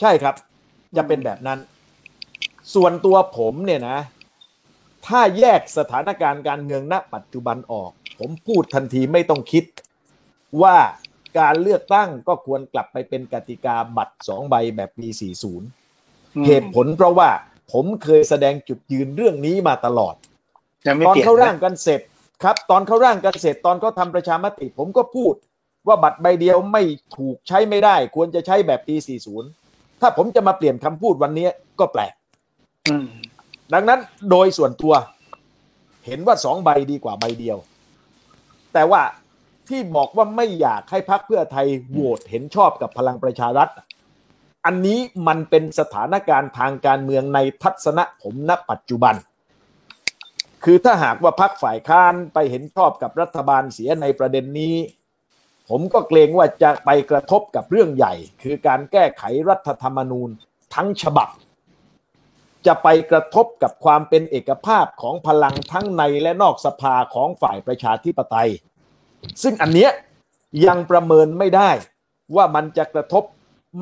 [0.00, 0.34] ใช่ครับ
[0.96, 1.58] จะเป็นแบบนั้น
[2.74, 3.98] ส่วนตัวผมเนี่ยนะ
[5.06, 9.64] ถ้าแยกสถานการณ์การเมืองณปัจจุบันออก ผมพูดทันทีไม่ต้องคิด
[10.62, 10.76] ว่า
[11.38, 15.06] การเลือกตั้งก็ควรกลับไปเป็นกติกาบัตรสองใบแบบปี
[15.76, 17.30] 40 เหตุผลเพราะว่า
[17.72, 20.14] ผมเคยแสดงจุดยืนเรื่องนี้มาตลอด
[20.86, 22.00] ยังไม่ตอนเปลี่ยนเขาร่างนะกันเสร็จ
[22.42, 25.34] ครับตอนเขาร่างกันเสร็จตอนเขาทำประชามติ ผมก็พูด
[25.86, 26.82] ว่าบัตรใบเดียวไม่
[27.16, 28.96] ถูกใช้ไม่ได้ ควรจะใช้แบบปี
[29.48, 31.48] 40 ถ้าผมจะมาเปลี่ยนคำพูดวันนี้
[31.80, 32.12] ก็แปลก
[32.88, 33.06] อืม
[33.72, 34.00] ดังนั้น
[34.30, 34.94] โดยส่วนตัว
[36.06, 37.56] เห็นว่าสองใบดีกว่าใบเดียว
[38.72, 39.02] แต่ว่า
[39.68, 43.68] ที่บอกว่าไม่อยากให้พักเพื่อไทยโหวตเห็นชอบกับพลังประชารัฐ
[44.66, 49.14] อันนี้มันเป็นสถานการณ์ทางการเมืองในทัศนะผมณปัจจุบัน
[50.64, 54.76] คือถ้าหากว่าพักฝ่ายค้านไปเห็นชอบกับรัฐบาลเสียในประเด็นนี้
[55.68, 60.30] ผมก็เกรงว่าจะไปกระทบกับเรื่องใหญ่ คือการแก้ไขรัฐธรรมนูญ
[60.74, 61.28] ทั้งฉบับ
[62.66, 68.50] จะไปกระทบกับความเป็นเอกภาพของพลังทั้งในและนอกสภาของฝ่ายประชาธิปไตย
[69.42, 69.90] ซึ่งอันเนี้ย
[70.66, 71.70] ยังประเมินไม่ได้
[72.36, 73.24] ว่ามันจะกระทบ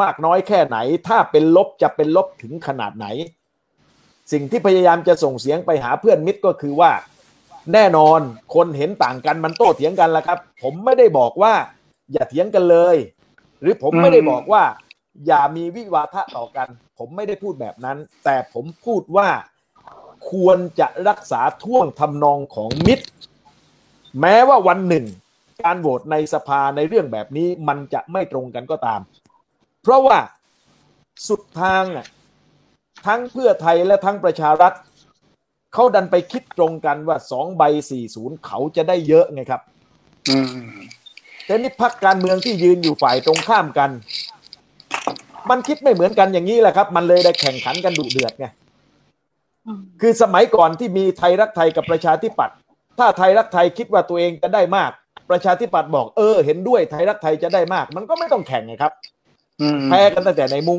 [0.02, 3.06] มากน้อยแค่ไหน ถ้าเป็นลบจะเป็นลบถึงขนาดไหน
[4.32, 6.92] สิ่งที่พยายามจะส่งเสียงไปหาเพื่อนมิตรก็คือว่า
[7.72, 8.20] แน่นอน
[8.54, 11.54] คนเห็นต่างกันมันโต้เถียงกันละครับ ผมไม่ได้บอกว่า
[12.12, 12.96] อย่าเถียงกันเลย
[13.60, 14.62] หรือผมไม่ได้บอกว่า
[15.26, 19.28] อย่ามีวิวาทะต่อกัน ผมไม่ได้พูดแบบนั้น แต่ผมพูดว่า
[20.30, 23.06] ควรจะรักษาท่วงทำนองของมิตร
[24.20, 25.06] แม้ว่าวันหนึ่ง
[25.64, 29.00] การโหวตในสภาในเรื่องแบบนี้มันจะไม่ตรงกันก็ตาม
[29.82, 30.18] เพราะว่า
[31.28, 32.06] สุดทางอะ
[33.06, 34.72] ทั้งเพื่อไทยและทั้งประชารัฐ
[35.74, 39.60] เขาดันไปคิดตรงกันว่าสองใบสี่ศูนย์เขาจะได้เยอะไงครับ
[40.30, 40.70] อืม
[41.46, 43.90] แต่นี่พักการเมืองที่ยืนอยู่ฝ่ายตรงข้ามกัน
[45.50, 48.46] มันคิดไม่เหมือนกันอย่างนี้แหละครับ มันเลยได้แข่งขันกันดุเดือดไง
[50.00, 52.56] คือสมัยก่อนที่มีไทยรักไทยกับประชาธิปัตย์
[52.98, 54.90] ถ้าไทยรักไทยคิดว่าตัวเองจะได้มาก
[55.30, 58.92] ประชาธิปัตย์บอกเออ เห็นด้วยไทยรักไทยจะได้มาก มันก็ไม่ต้องแข่งไงครับ
[59.60, 60.78] อืมแพ้กันตั้งแต่ในมุง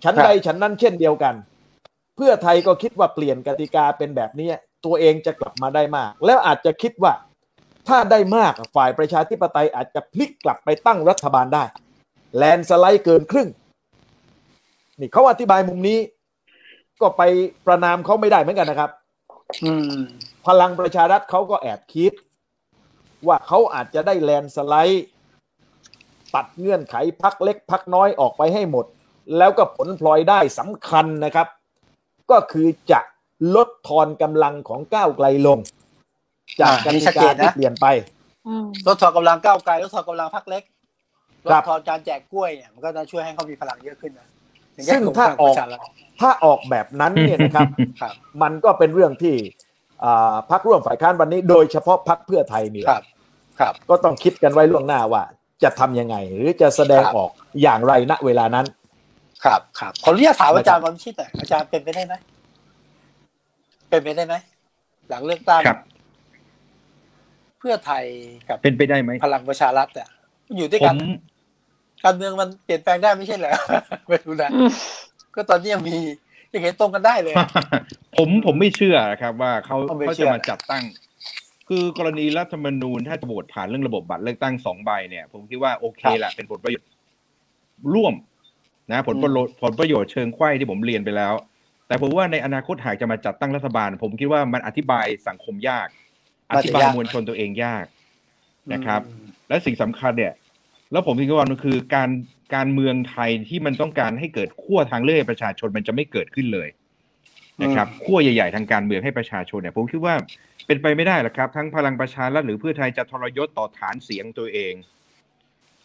[0.00, 1.34] งฉันใดฉันนั้นเช่นเดียวกัน
[2.16, 4.48] เพื่อไทยก็คิดว่าเปลี่ยนกติกาเป็นแบบนี้
[4.84, 7.12] ตัวเองจะกลับมาได้มาก แล้วอาจจะคิดว่า
[7.88, 11.64] ถ้าได้มากฝ่ายประชาธิปไตยอาจจะพลิกกลับไปตั้งรัฐบาลได้
[12.36, 13.48] แลนด์สไลด์เกินครึ่ง
[15.00, 15.98] นี่เขาอธิบายมุมนี้
[17.00, 17.22] ก็ไป
[17.66, 18.90] ประนามเขาไม่ได้เหมือนกันนะครับ
[19.64, 19.98] อืม
[20.46, 22.12] พลังประชารัฐเขาก็แอบคิด
[23.26, 25.06] ว่าเขาอาจจะได้แลนด์สไลด์
[26.34, 28.86] ตัดเงื่อนไขพักเล็กพักน้อยออกไปให้หมด
[29.38, 31.46] แล้วก็ผลพลอยได้สำคัญนะครับ
[32.30, 33.00] ก็คือจะ
[33.54, 35.58] ลดทอนกำลังของก้าวไกลลง
[36.60, 37.86] จากกอ่านี่ติชัดเจกานนะที่เปลี่ยนไป
[38.86, 40.62] ลดทอนกำลังก้าวไกลลดทอนกำลังพรรคเล็ก
[41.48, 44.26] ลครัดบทอนการแจกกล้วยเนี่ยมันก็จะช่วยให้เขามีพลังเยอะขึ้นนะ
[44.74, 45.80] อย่เยซึ่งถ้าออกประชรัฐ
[46.20, 47.68] ถ้าออกแบบนั้นเนี่ยนะครับ
[48.00, 49.34] ครับมันก็เป็นเรื่องที่
[50.04, 53.02] อ่าพักร่วมฝ่ายค้านวันนี้ โดยเฉพาะพักเพื่อไทยนี่แหคละรับ
[53.60, 55.22] ครับ ก็ต้องคิดกันไว้ล่วงหน้าว่า
[55.62, 57.30] จะทำยังไง หรือจะแสดงครับออก
[57.62, 58.66] อย่างไรณเวลานั้น
[59.44, 62.14] ครับครับขออนุญาตถามนะครับอาจารย์ความชิดหน่อยอาจารย์เป็นไปได้ไหม
[63.88, 64.34] เป็นไปได้ไหม
[65.08, 65.78] หลังเลือกตั้งครับ
[67.58, 68.04] เพื่อไทย
[68.48, 70.08] กับเป็นไปได้ไหมพลังประชารัฐอะ
[70.56, 70.98] อยู่ด้วยผกันม
[72.04, 73.52] การเมืองมันเปลี่ยนแปลงได้ไม่ใช่เหรอ
[74.08, 74.50] ไม่รู้นะ
[75.34, 75.96] ก็ตอนนี้ยังมี
[76.52, 77.48] ยังเห็นตรงกันได้เลยอะ
[78.16, 80.84] ผมผมไม่เชื่อครับ ว่าเขาผมไม่เขาเชื่จะอมาจัดตั้ง
[81.68, 86.90] คือกรณีรัฐธรรมนูญถ้าจะโหวตผ่านเรื่องระบบบัตรเลือกตั้งสองใบเนี่ย ผมคิดว่าโอเคแหละเป็นผลประโยชน์
[87.94, 88.14] ร่วม
[88.90, 91.34] นะผลประโยชน์ผลประโยชน์เชิงไขว้ที่ผมเรียนไปแล้ว
[91.88, 95.88] แต่ผมว่าในอนาคตหากจะมาจัดตั้งรัฐบาล ผมคิดว่ามันอธิบายสังคมยาก
[96.50, 97.84] อธิบายมวลชนตัวเองยาก
[98.72, 100.32] นะครับอืมและสิ่งสำคัญเนี่ย
[100.92, 102.10] แล้วผมคิดว่ามันคือการ
[102.54, 106.68] การเมืองไทยที่มันต้องการให้เกิดขั้วทางเลือกให้ประชาชนมันจะไม่เกิดขึ้นเลย
[107.62, 110.14] นะครับขั้วใหญ่ๆทางการเมืองให้ประชาชนเนี่ยผมคิดว่า
[110.66, 114.74] เป็นไปไม่ได้หรอกครับ ทั้งพลังประชารัฐหรือเพื่อไทยจะทรยศต่อฐานเสียงตัวเอง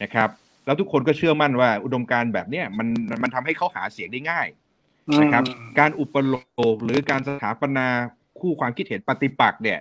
[0.03, 0.29] นะครับ
[0.65, 2.87] แล้วทุกคนก็เชื่อมั่นว่าอุดมการณ์แบบเนี้ยมัน
[3.23, 4.47] มันทำให้เขาหาเสียงได้ง่าย
[5.21, 5.43] นะครับ
[5.79, 6.33] การอุปโล
[6.73, 7.87] กน์หรือการสถาปนา
[8.39, 9.79] คู่ความคิดเห็นปฏิปักษ์เนี่ย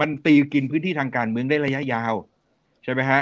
[0.00, 2.14] มันตีกินพื้นที่ทางการเมืองได้ระยะยาว
[2.84, 3.20] ใช่ไหมฮะ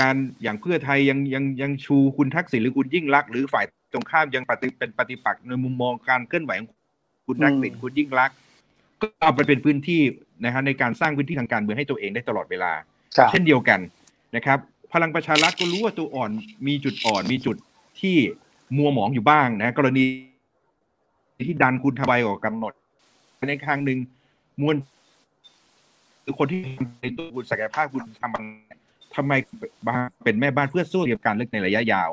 [0.00, 6.68] การอย่างเพื่อไทยยังยังยังชูคุณทักษิณหรือคุณยิ่งรักษณ์หรือฝ่ายตรงข้ามยังปฏิเป็นปฏิปักษ์ในมุมมองการเคลื่อนไหวของ
[7.26, 8.36] คุณทักษิณอืมคุณยิ่งรักษณ์
[9.02, 10.02] ก็เอาไปเป็นพื้นที่
[10.44, 12.72] นะฮะในการสร้างพื้นที่ทางการเมืองให้ตัวเองได้ตลอดเวลา
[13.16, 13.80] ครับเช่นเดียวกัน
[14.36, 14.58] นะครับ
[14.92, 16.30] พลังประชารัฐก็รู้ว่าตัวอ่อน
[16.66, 17.56] มีจุดอ่อนมีจุด
[18.00, 18.16] ที่
[18.76, 20.04] มัวหมองอยู่บ้างนะ กรณี
[21.46, 22.72] ที่ดันคุณทำไวกว่ากำหนด
[23.48, 23.98] ในทางหนึ่ง
[24.60, 24.76] มวล
[26.22, 26.60] หรือคนที่
[27.02, 28.44] ในตัวคุณศักยภาพคุณทำมัน
[29.16, 29.32] ทำไม
[29.88, 32.10] มาเป็นแม่บ้านเพื่อสู้กับการเลือกในระยะยาว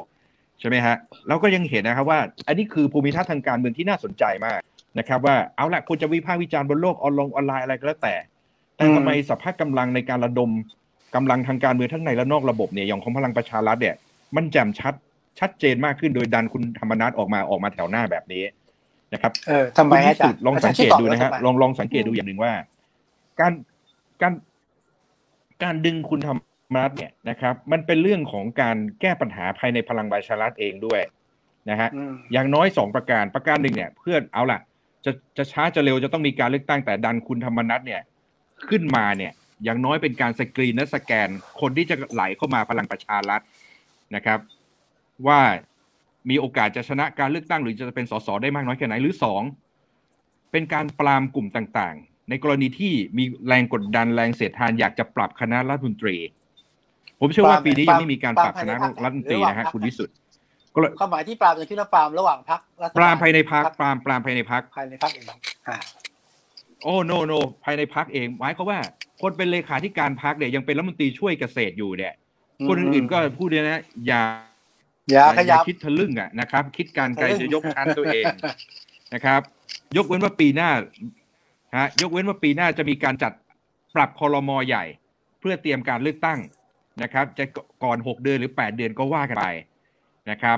[0.60, 0.96] ใช่ไหมฮะ
[1.28, 4.60] เราก็ยังเห็นนะครับว่า อันนี้คือภูมิทัศน์ทางการเมืองที่น่าสนใจมาก
[5.00, 8.16] นะครับ ว่าเอาละคุณจะวิพากษ์วิจารณ์บนโลกออนไลน์ออนไลน์อะไรก็แล้วแต่
[8.76, 10.52] แต่ทำไมสภาพกำลังในการระดม
[11.16, 13.96] กำลังทางการเมืองทั้งในและนอกระบบเนี่ยอย่างของพลังประชารัฐเนี่ย
[14.36, 14.94] มันแจ่มชัด
[15.40, 18.44] ชัดเจนมากขึ้นโดยดันคุณธรรมนัฐออกมาออกมาแถวหน้าแบบนี้
[19.14, 22.54] นะครับเออทำไมคุณวิอาจาสุรทย์ธ์ลองสังเกตดูนะฮะอาจารย์ช่วยตอบลองลองสังเกตดูอย่างหนึ่งว่า
[23.40, 23.54] การ
[24.22, 24.34] การ
[25.64, 26.38] การดึงคุณธรรม
[26.76, 31.02] นัฐเนี่ยนะครับ มันเป็นเรื่องของการแก้ปัญหาภายในพลังประชารัฐเองด้วย
[31.70, 34.60] นะฮะอืมอย่างน้อยสองประการประการหนึ่งเนี่ย เพื่อนเอาล่ะ
[35.06, 38.02] จะจะช้าจะเร็วจะต้องมีการเลือกตั้งแต่ดันคุณธรรมนัฐเนี่ย
[38.68, 39.32] ขึ้นมาเนี่ย
[39.64, 41.30] อย่างน้อยเป็นการสกรีนและสแกน
[41.62, 43.42] คนที่จะไหลเข้ามาพลังประชารัฐ
[44.16, 44.40] นะครับ
[45.28, 45.40] ว่า
[46.30, 49.42] มีโอกาสจะชนะการเลือกตั้งหรือจะเป็นสสได้มากน้อยแค่ไหนหรือสอง
[50.52, 56.16] เป็นการปรามกลุ่มต่างๆ ในกรณีที่มีแรงกดดันแรงเสียดทานอยากจะปรับคณะรัฐมนตรี
[57.20, 60.16] ผมเชื่อว่าปีนี้ยังไม่มีการปรับคณะรัฐมนตรีนะฮะคุณวิสุทธ์
[60.74, 65.26] ก็เลยความหมายที่ปรามจะคิดว่าปรามระหว่างพรรครัฐบลปรามภายในพักปรามปรามภายในพักภายในพรรคเอง
[65.68, 65.76] อ่า
[66.84, 68.80] โอ้โนโนภายในพักเองหมายความว่า
[69.22, 72.14] คนเป็นเลขาธิการพักเนี่ยยังเป็นรัฐมนตรีช่วยเกษตรอยู่เนี่ย
[72.68, 74.22] คนอื่นๆก็พูดเลยนะอย่า
[75.12, 78.26] อย่าขยับคิดทะลึ่งอะนะครับ คิดการไกลทะลึ่งจะยกชั้นตัวเอง
[79.14, 79.42] นะครับ
[79.98, 80.70] ยกเว้นว่าปีหน้า
[81.78, 83.34] ฮะยกเว้นว่าปีหน้าจะมีการจัด
[83.96, 84.84] ปรับคอรมอใหญ่
[85.40, 86.40] เพื่อเตรียมการเลือกตั้ง
[87.04, 87.46] นะครับ จะ
[87.84, 89.48] ก่อนหกเดือนหรือแปดเดือนก็ว่ากันไป
[90.30, 90.58] นะครับ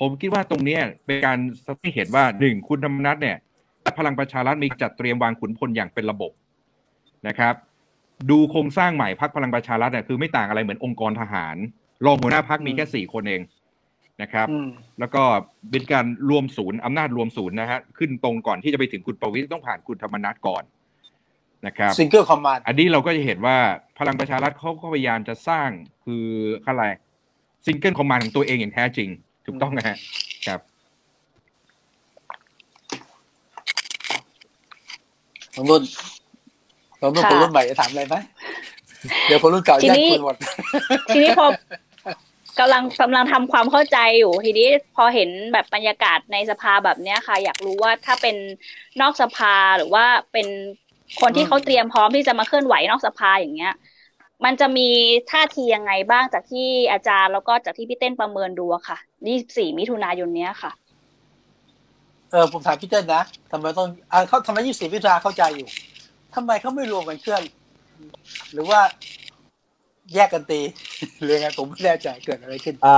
[0.00, 3.36] ผมคิดว่าตรงเนี้ยเป็นการสะท้อนเห็นว่าหนึ่งคุณธรรมนัสเนี่ย
[3.98, 6.32] พลังประชารัฐมีจัดเตรียมวางขุนพลอย่างเป็นระบบ
[7.28, 7.54] นะครับ
[8.30, 11.56] ดูโครงสร้างใหม่พรรคพลังประชารัฐเนี่ยคือไม่ต่างอะไรเหมือนองค์กรทหาร
[12.06, 13.42] รองหัวหน้าพรรคมีแค่สี่คนเอง
[14.22, 14.68] นะครับอืม
[15.00, 15.22] แล้วก็
[15.70, 20.62] เป็นการรวมศูนย์อำนาจรวมศูนย์นะฮะขึ้นตรงก่อนที่จะไปถึงคุณประวิตรต้องผ่านคุณธรรมนัสก่อน
[21.66, 23.56] นะครับ single command อันนี้เราก็จะเห็นว่า
[23.98, 25.68] พลังประชารัฐเขาก็พยายามจะสร้าง
[26.04, 26.24] คือ
[26.66, 26.82] อะไร
[27.66, 29.08] single command ของตัวเองอย่างแท้จริง
[29.46, 29.96] ถูกต้องนะฮะ
[35.54, 35.82] ครับของรุ่น
[37.00, 38.16] ของรุ่นค่ะคนรุ่นใหม่จะถามอะไรไหม
[39.26, 40.36] เดี๋ยวคนรุ่นเก่าทีแย่งนี้คุยหมด
[41.14, 41.46] ทีนี้พอ
[42.58, 48.36] กำลังกำลังทำความเข้าใจอยู่ทีนี้พอเห็นแบบบรรยากาศในสภาแบบเนี้ยค่ะ อยากรู้ว่าถ้าเป็น
[49.00, 50.46] นอกสภาหรือว่าเป็น
[51.20, 53.74] คนที่อืมเขาเตรียมพร้อมที่จะมาเคลื่อนไหวนอกสภาอย่างเงี้ย
[54.44, 54.88] มันจะมี
[55.30, 58.98] ท่าทียังไงบ้างจากที่อาจารย์แล้วก็จากที่พี่เต้นประเมินดูอะค่ะ
[59.38, 60.72] 24 มิถุนายนเนี้ยค่ะ
[62.32, 65.68] เออผมถามพี่เต้นนะทำไมต้องอ่าเขาทำไมยี่สิบพิธาเข้าใจอยู่
[66.34, 67.42] ทำไมเขาไม่รวมกันเคลื่อน
[68.52, 68.80] หรือว่า
[70.14, 70.60] แยกกันตี
[71.22, 72.96] หรือไงผมไม่แน่ใจเกิดอะไรขึ้นอ่า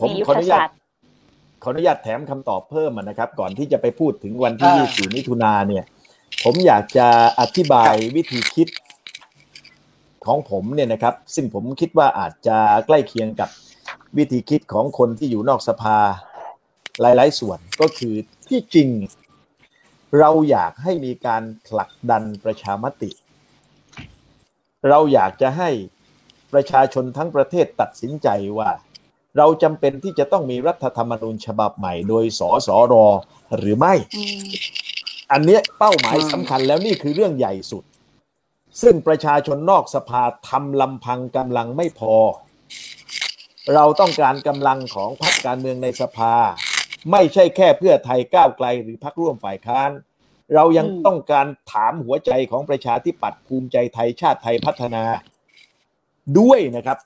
[0.00, 0.76] ผมมียุทขอธอนุญาศาสตตร์
[1.62, 5.84] ขออนุญาตแถมคำตอบเพิ่มอะนะครับ ก่อนที่จะไปพูดถึงวันที่อ่า24มิถุนาเนี่ย
[6.44, 7.08] ผมอยากจะ
[7.40, 8.68] อธิบายวิธีคิด
[10.26, 13.48] ของผมเนี่ยนะครับ ซึ่งผมคิดว่าอาจจะใกล้เคียงกับ
[14.18, 15.98] วิธีคิดของคนที่อยู่นอกสภา
[17.00, 18.14] หลาย ๆ ส่วนก็คือ
[18.48, 18.88] ที่จริง
[20.18, 23.10] เราอยากให้มีการผลักดันประชามติ
[24.88, 25.70] เราอยากจะให้
[26.52, 28.28] ประชาชนทั้งประเทศตัดสินใจ
[28.58, 28.70] ว่า
[29.36, 32.94] เราจำเป็นที่จะต้องมีรัฐธรรมนูญฉบับใหม่ โดยสสร
[33.56, 34.46] หรือไม่อืม
[35.32, 37.84] อันเนี้ยเป้าหมายอืมสำคัญแล้วนี่คือเรื่องใหญ่สุด
[38.82, 42.14] ซึ่งประชาชนนอกสภาทำลำพังกำลังไม่พอ
[43.74, 46.34] เราต้องการกำลังของพรรคการเมืองในสภา
[47.10, 49.90] ไม่ใช่แค่เพื่อไทยก้าวไกลหรือพรรคร่วมฝ่ายค้าน
[50.54, 55.02] เรายังอืมต้องการถามหัวใจของประชาธิปัตย์ภูมิใจไทยชาติไทยพัฒนา
[56.38, 56.98] ด้วยนะครับ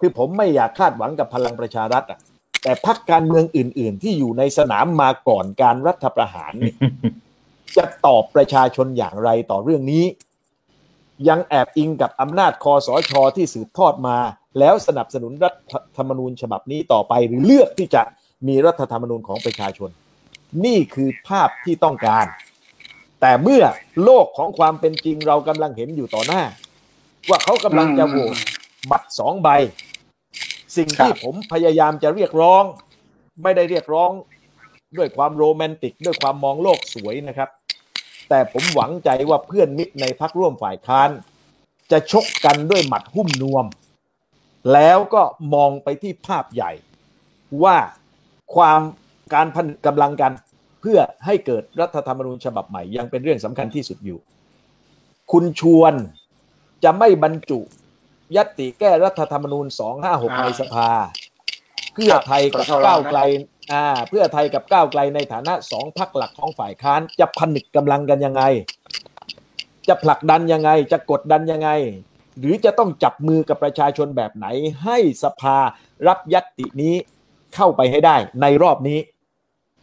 [0.00, 2.18] คือผมไม่อยากคาดหวังกับพลังประชารัฐอะ
[2.62, 6.76] แต่พรรคการเมืองอื่น ๆ ที่อยู่ในสนามมาก่อนการรัฐประหารเนี่ย
[7.76, 10.04] จะตอบประชาชนอย่างไรต่อเรื่องนี้
[11.28, 14.16] ยังแอบอิงกับอำนาจคอสชที่สืบทอดมา
[14.58, 15.54] แล้วสนับสนุนรัฐ
[15.96, 18.02] ธรรมนูญฉบับนี้ต่อไปหรือเลือกที่จะ
[18.48, 19.90] มีรัฐธรรมนูญของประชาชน
[20.64, 22.26] นี่คือภาพที่ต้องการ
[23.20, 23.64] แต่เมื่อ
[24.04, 26.42] โลกของความเป็นจริงเรากำลังเห็นอยู่ต่อหน้า
[27.28, 28.36] ว่าเขากำลังจะโหวต
[28.90, 29.48] บัตรสองใบ
[30.76, 32.64] สิ่งที่ผมพยายามจะเรียกร้อง
[33.42, 34.10] ไม่ได้เรียกร้อง
[34.96, 37.48] ด้วยความโรแมนติก ด้วยความมองโลกสวยนะครับ
[38.28, 41.10] แต่ผมหวังใจว่าเพื่อนมิตรในพักร่วมฝ่ายค้าน
[41.90, 43.66] จะชกกันด้วยหมัดหุ้มนวม
[44.72, 45.22] แล้วก็
[45.54, 46.72] มองไปที่ภาพใหญ่
[47.62, 47.76] ว่า
[48.56, 48.80] ความ
[49.34, 50.32] การพันกำลังกัน
[50.80, 54.18] เพื่อให้เกิดรัฐธรรมนูญฉบับใหม่ ยังเป็นเรื่องสำคัญที่สุดอยู่
[55.32, 55.94] คุณชวน
[56.84, 57.60] จะไม่บรรจุ
[58.36, 59.66] ยตติแก้รัฐธรรมนูญ
[60.04, 60.90] 256 ในสภา
[61.94, 63.20] เพื่อไทยกับก้าวไกล
[63.72, 68.42] อ่าเพื่อไทยกับก้าวไกลในฐานะสองพักหลักของฝ่ายค้านจะผนึกกำลังกันยังไง
[69.88, 71.70] จะผลักดันยังไง จะกดดันยังไง
[72.38, 74.46] หรือจะต้องจับมือกับประชาชนแบบไหน
[74.84, 75.58] ให้สภา
[76.06, 76.94] รับยัตตินี้
[77.54, 78.98] เข้าไปให้ได้ในรอบนี้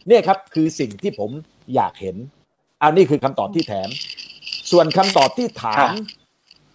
[0.08, 1.30] เนี่ยครับคือสิ่งที่ผม
[1.74, 2.16] อยากเห็น
[2.82, 3.88] อันนี้คือคำตอบที่แถม
[4.70, 5.88] ส่วนคำตอบที่ถาม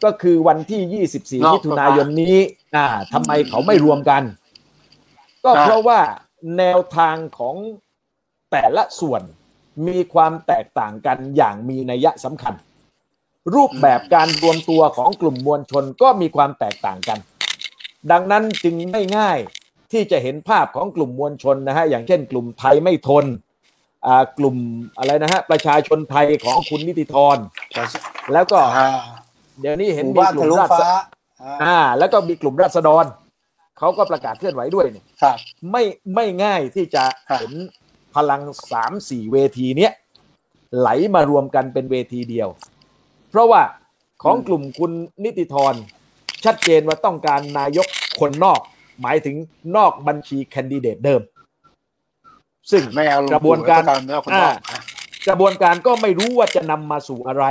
[0.03, 2.37] ก็คือวันที่น24อกมิถุนายนนี้
[2.75, 4.23] อ่าทำไมเขาไม่รวมกัน
[5.43, 5.99] ก็อ่าเพราะว่า
[6.57, 7.55] แนวทางของ
[8.51, 9.21] แต่ละส่วน
[9.87, 12.53] มีความแตกต่างกันอย่างมีนัยสำคัญ
[13.55, 17.19] รูปแบบการรวมตัวของกลุ่มมวลชนก็มีความแตกต่างกัน
[18.11, 19.39] ดังนั้นจึงไม่ง่าย
[19.91, 23.25] ที่จะเห็นภาพของกลุ่มมวลชนนะฮะอย่างเช่น กลุ่มไทยไม่ทน
[24.07, 24.55] อ่ากลุ่ม
[24.97, 27.37] อะไรนะฮะประชาชนไทยของคุณนิติธร
[28.33, 28.87] แล้วก็อ่า
[29.61, 30.91] เดี๋ยวนี้หเห็นมู่มีบ้านกลุ่ทะมลุราษฟ้า
[31.43, 33.05] อ่าอ่า แล้วก็มีกลุ่มราษฎร
[33.77, 35.37] เขาก็ประกาศเคลื่อนไหวด้วยเนี่ยครับ
[35.71, 35.83] ไม่
[36.15, 37.53] ไม่ง่ายที่จะครับเห็น
[38.15, 39.91] พลังสามสี่เวทีเนี้ย
[40.77, 42.47] ไหลมารวมกันเป็นเวทีเดียว
[43.29, 43.61] เพราะว่า
[44.23, 44.91] ของกลุ่มคุณ
[45.23, 45.73] นิติธร
[46.45, 47.87] ชัดเจนว่าต้องการนายก
[48.19, 48.59] คนนอก
[49.01, 49.35] หมายถึง
[49.75, 51.21] นอกบัญชีแคนดิเดตเดิม
[52.71, 54.79] ซึ่งไม่เอาลุงกระบวนการตู่แล้วไม่เอาคนนอกอ่าอะ
[55.27, 57.45] กระบวนการก็ไม่รู้ว่าจะนำมาสู่อะไร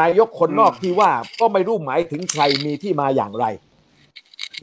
[0.00, 3.46] นายกคนนอกที่ว่าก็ไม่รู้หมายถึงใครมีที่มาอย่างไร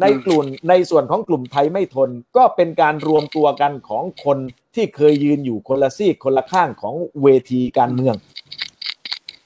[0.02, 4.38] ในกลุ่มในส่วนของกลุ่มไทยไม่ทน ก็เป็นการรวมตัวกันของคน
[4.76, 8.16] ที่เคยยืนอยู่คนละซีกคนละข้างของเวทีการเมือง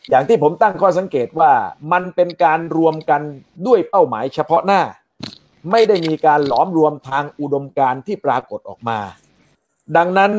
[0.09, 1.51] อย่างที่ผมตั้งข้อสังเกตว่า
[1.91, 3.21] มันเป็นการรวมกัน
[3.67, 4.81] ด้วยเป้าหมายเฉพาะหน้า
[5.71, 8.99] ไม่ได้มีการหลอมรวมทางอุดมการณ์ที่ปรากฏออกมา
[9.97, 10.31] ดังนั้น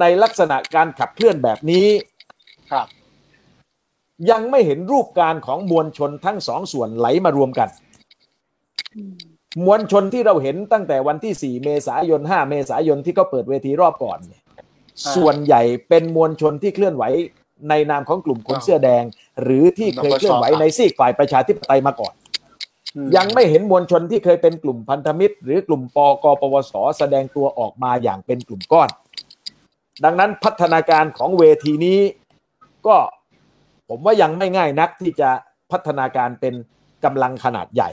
[0.00, 1.86] ในลักษณะการขับเคลื่อนแบบนี้
[2.72, 2.86] ครับ
[4.30, 7.68] ยังไม่เห็นรูปการของมวลชนทั้งสองส่วนไหลมารวมกัน
[9.64, 14.42] มวลชนที่เราเห็นตั้งแต่วันที่ 4 เมษายน 5 เมษายนที่เขาเปิดเวทีรอบก่อนเนี่ย
[15.04, 17.04] อ่าส่วนใหญ่เป็นมวลชนที่เคลื่อนไหว
[17.68, 19.04] ในนามของกลุ่มคนเสื้อแดง
[19.42, 22.25] หรือที่เคยเคลื่อนไหวในซีกฝ่ายประชาธิปไตยมาก่อนอืม
[23.16, 28.88] ยังไม่เห็นมวลชนที่เคยเป็นกลุ่มพันธมิตร หรือกลุ่มปกปวส แสดงตัวออกมาอย่างเป็นกลุ่มก้อน
[30.04, 31.98] ดังนั้นพัฒนาการของเวทีนี้
[32.86, 32.96] ก็
[33.88, 35.30] ผมว่ายังไม่ง่ายนักที่จะ
[35.70, 36.54] พัฒนาการเป็น
[37.04, 37.90] กำลังขนาดใหญ่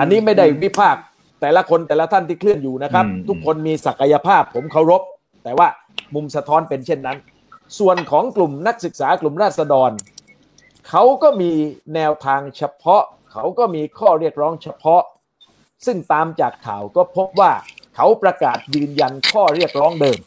[0.00, 1.02] อันนี้ไม่ได้วิพากษ์
[1.40, 5.02] แต่ละคนแต่ละท่านที่เคลื่อนอยู่นะครับอืมทุกคนมีศักยภาพผมเคารพ
[5.44, 5.68] แต่ว่า
[6.14, 7.18] มุมสะท้อนเป็นเช่นนั้น
[7.78, 9.90] ส่วนของกลุ่มนักศึกษากลุ่มราษฎร
[10.88, 11.50] เขาก็มี
[11.94, 13.02] แนวทางเฉพาะ
[13.38, 15.02] เขาก็มีข้อเรียกร้องเฉพาะ
[15.86, 17.52] ซึ่งตามจากข่าวก็พบว่า
[17.96, 20.18] เขาประกาศยืนยันข้อเรียกร้องเดิม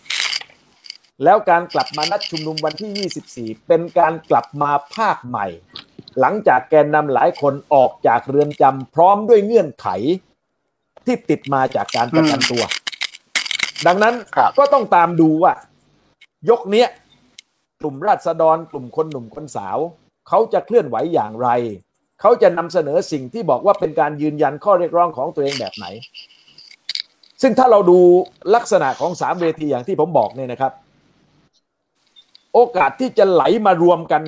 [1.23, 5.47] แล้วการกลับมานัดชุมนุมวันที่ 24 เป็นการกลับมาภาคใหม่
[6.19, 9.87] หลังจากแกนนำหลายคนออกจากเรือนจำพร้อมด้วยเงื่อนไข
[11.05, 12.63] ที่ติดมาจากการประกันตัว
[13.87, 15.53] ดังนั้นครับก็ต้องตามดูว่า
[16.49, 16.87] ยกเนี้ย
[17.79, 19.77] กลุ่มราษฎรกลุ่มคนหนุ่มคนสาว
[20.27, 21.49] เขาจะเคลื่อนไหวอย่างไร
[22.21, 25.85] เขาจะนำเสนอสิ่งที่บอกว่าเป็นการยืนยันข้อเรียกร้องของตัวเองแบบไหน
[27.41, 27.99] ซึ่งถ้าเราดู
[28.55, 30.71] ลักษณะของสามเวทีอย่างที่ผมบอกเนี่ยนะครับ
[32.53, 34.21] โอกาสที่จะไหลมารวมกัน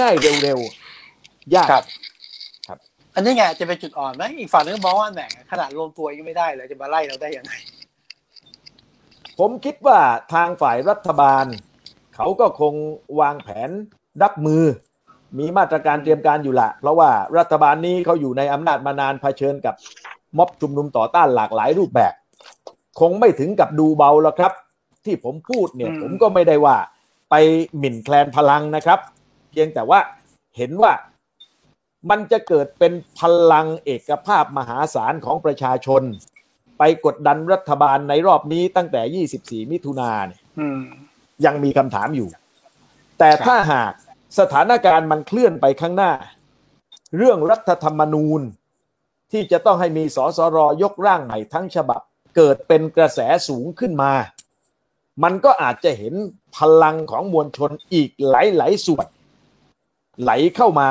[0.00, 1.84] ง่ายๆเร็วๆยากครับ
[2.68, 2.78] ครับ
[3.14, 7.52] อันนี้ไงจะเป็นจุดอ่อนไหมอีกฝั่งนึงมองว่าแหมขนาดรวมตัวยังไม่ได้เลยจะมาไล่เราได้ยังไง
[9.38, 9.98] ผมคิดว่า
[10.34, 11.46] ทางฝ่ายรัฐบาล
[12.14, 12.74] เขาก็คง
[13.20, 13.70] วางแผน
[14.22, 14.64] รับมือ
[15.38, 19.74] มีมาตรการเตรียมการอยู่ละ เพราะว่ารัฐบาลนี้เขาอยู่ในอำนาจมานานเผชิญกับ
[20.38, 22.12] ม็อบชุมนุมต่อต้านหลากหลายรูปแบบ
[23.00, 24.52] คงไม่ถึงกับดูเบาแล้วครับ
[25.04, 26.76] ที่ผมพูดเนี่ยอืมผมก็ไม่ได้ว่า
[27.30, 27.34] ไป
[27.78, 28.98] หมิ่นแคลนพลังนะครับ
[29.50, 29.98] เพียงแต่ว่า
[30.56, 30.92] เห็นว่า
[32.10, 33.22] มันจะเกิดเป็นพ
[33.52, 36.02] ลังเอกภาพมหาศาลของประชาชน
[36.78, 39.24] ไปกดดันรัฐบาลในรอบนี้ตั้งแต่
[39.64, 40.80] 24 มิถุนาเนี่ยอืม
[41.44, 42.28] ยังมีคำถามอยู่
[43.18, 43.92] แต่ครับถ้าหาก
[44.38, 46.12] สถานการณ์มันเคลื่อนไปข้างหน้า
[47.16, 48.40] เรื่องรัฐธรรมนูญ
[49.32, 52.00] ที่จะต้องให้มีสสรยกร่างใหม่ทั้งฉบับ
[52.36, 54.12] เกิดเป็นกระแสสูงขึ้นมา
[55.22, 56.14] มันก็อาจจะเห็น
[56.56, 59.06] พลังของมวลชนอีกหลายๆส่วน
[60.22, 60.88] ไหลเข้ามา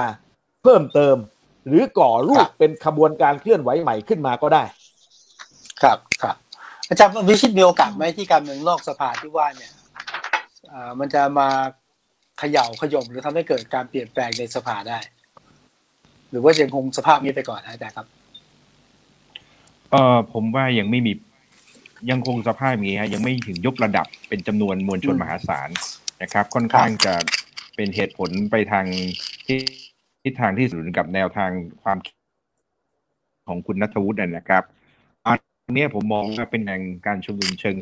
[0.64, 1.18] เพิ่มเติม
[1.68, 4.64] หรือก่อรูปเป็นขบวนการเคลื่อนไหวใหม่ขึ้นมาก็ได้
[5.82, 6.36] ครับครับ
[6.90, 9.72] อาจารย์วิชิตมีโอกาสไหมที่การเมืองนอกสภาที่ว่าเนี่ย
[10.72, 11.50] อ่ามันจะมา
[12.40, 15.00] เขย่าขย่มหรือทำให้เกิดการเปลี่ยนแปลงในสภาได้
[16.30, 18.08] หรือว่ายังคงสภาพนี้ไปก่อนนะอาจารย์ครับ
[19.92, 21.14] เออผมว่ายังไม่มี
[22.10, 25.70] ยังคงสภาพนี้ฮะยังไม่ถึงยกระดับเป็นจำนวนมวลชนมหาศาล
[26.22, 27.14] นะครับ ค่อนข้างจะ
[27.76, 28.86] เป็นเหตุผลไปทาง
[29.46, 29.60] ที่
[30.24, 31.52] ทิศทางที่สวนกับแนวทาง
[31.84, 32.18] ความคิด
[33.48, 34.64] ของคุณนัทวุฒินะครับ
[35.26, 35.34] อั
[35.72, 37.76] นนี้ผมมองว่าเป็นแนวการชุมนุมเชิง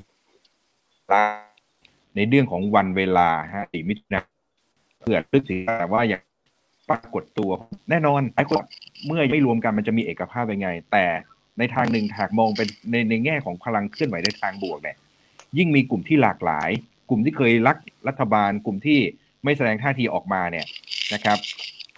[2.16, 4.41] ในเรื่องของวันเวลาฮะสี่มิถุนายน
[5.02, 6.22] เพื่อลึกถึงแต่ว่าอย่าง
[6.90, 7.52] ปรากฏตัว
[7.90, 8.58] แน่นอนไอ้คน
[9.06, 11.06] เมื่อไม่รวมกันมันจะมีเอกภาพยังไง แต่
[11.60, 14.98] ในทางหนึ่งหากมองเป็นในในแง่ของพลังเคลื่อนไหวในทางบวกเนี่ย
[15.58, 16.70] ยิ่งมีกลุ่มที่หลากหลาย
[17.10, 17.78] กลุ่มที่เคยรัก
[18.08, 19.00] รัฐบาล กลุ่มที่
[19.44, 20.66] ไม่แสดงท่าทีออกมาเนี่ย
[21.14, 21.38] นะครับ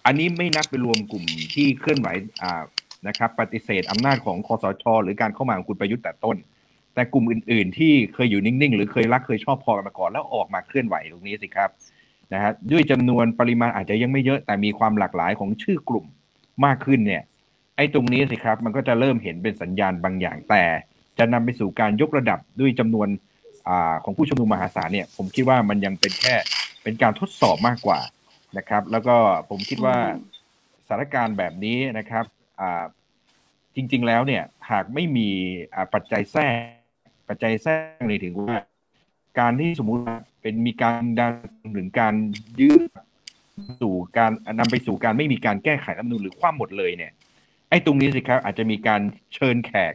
[0.05, 1.23] อันนี้ไม่นับไปรวมกลุ่ม
[1.55, 2.07] ที่เคลื่อนไหว
[2.43, 2.63] อ่า
[3.07, 6.37] นะครับ ปฏิเสธอำนาจของคอสช หรือการเข้ามาของคุณประยุทธ์แต่ต้น
[6.93, 11.69] แต่กลุ่มอื่น ๆ ที่เคยอยู่นิ่ง ๆ หรือเคยรักเคยชอบพอกันมาก่อนแล้วออกมาเคลื่อนไหวตรงนี้สิครับ
[12.33, 16.05] นะฮะด้วยจำนวนปริมาณอาจจะยังไม่เยอะแต่มีความหลากหลายของชื่อกลุ่ม
[16.65, 17.23] มากขึ้นเนี่ย
[17.77, 20.63] ไอ้ตรงนี้สิครับมันก็จะเริ่มเห็นเป็นสัญญาณบางอย่าง แต่
[21.17, 23.07] จะนำไปสู่การยกระดับด้วยจำนวน
[23.67, 23.69] อ
[24.03, 26.35] ของผู้ชุมนุมมหาศาลเนี่ยผมคิดว่ามันยังเป็นแค่
[26.83, 27.99] เป็นการทดสอบมากกว่า
[28.57, 29.15] นะครับ แล้วก็
[29.49, 29.97] ผมคิดว่า
[30.85, 32.25] สถานการณ์แบบนี้นะครับ
[33.75, 35.29] จริง ๆ แล้วเนี่ยหากไม่มี
[35.93, 36.61] ปัจจัยแทรก
[37.29, 38.57] ปัจจัยแทรกในถึงว่า
[39.39, 40.01] การที่สมมุติ
[40.43, 41.33] เป็นมีการดัน
[41.73, 42.13] หรือการ
[42.59, 42.79] ยื้อ
[43.81, 47.11] สู่การนำไปสู่การไม่มีการแก้ไขรัฐมนูญหรือคว่ำหมดเลยเนี่ย
[47.69, 49.01] ไอ้ตรงนี้สิครับ อาจจะมีการ
[49.33, 49.93] เชิญแขก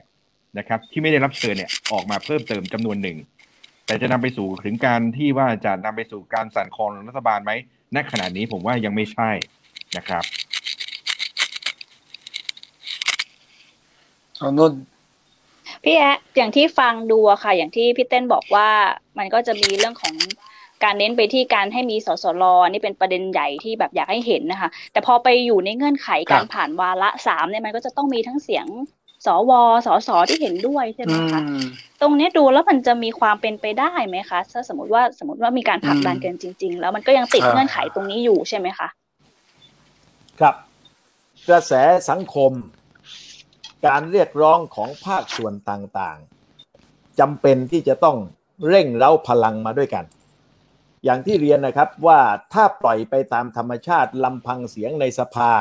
[0.59, 3.19] นะครับ ที่ไม่ได้รับเชิญเนี่ยออกมาเพิ่มเติมจำนวนหนึ่ง
[3.87, 7.53] แต่จะนำไปสู่ถึงการที่ว่าจะนำไปสู่การสั่นคลอนรัฐบาลไหม
[7.95, 9.31] ณขณะนี้ผมว่ายังไม่ใช่
[9.97, 10.25] นะครับ
[14.39, 14.73] เอานุ่น
[15.85, 18.69] พี่แอะอย่างที่ฟังดูอะค่ะ อย่างที่พี่เต้นบอกว่า
[19.19, 20.15] มันก็จะมีเรื่องของ
[20.85, 28.67] การเน้นไปที่การให้มีสสรนี่เป็นประเด็นใหญ่ที่แบบอยากให้เห็นนะคะ แต่พอไปอยู่ในเงื่อนไขการผ่านวาระสามเนี่ยมันก็จะต้องมีทั้งเสียง
[29.27, 29.53] สว
[29.87, 31.63] สสที่เห็นด้วยใช่ไหมอืคะม
[32.01, 38.89] ตรงเนี้ยดูแล้วมันจะมีความเป็นไปได้ไหมคะถ้าสมมติว่าสมมติว่ามีการผลักดันอืมกันจริง ๆ แล้วมันก็ยังติดอ่าเงื่อนไขตรงนี้อยู่ใช่ไหมคะ
[40.41, 40.55] ครับ
[41.49, 41.73] กระแส
[42.11, 42.53] สังคม
[43.87, 48.17] การเรียกร้องของภาคส่วนต่างๆจำเป็นที่จะต้อง
[48.69, 50.05] เร่งเร้าพลังมาด้วยกัน
[51.05, 52.21] อย่างที่เรียนนะครับว่า
[52.53, 55.53] ถ้าปล่อยไปตามธรรมชาติลำพังเสียงในสภา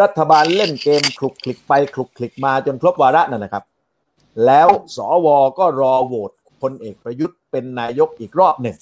[0.00, 3.64] รัฐบาลเล่นเกมคลุกคลิกไปคลุกคลิกมาจนครบวาระนั่นนะครับ
[4.46, 5.26] แล้วสว
[5.58, 6.30] ก็รอโหวต
[6.62, 8.76] พลเอกประยุทธ์เป็นนายกอีกรอบหนึ่ง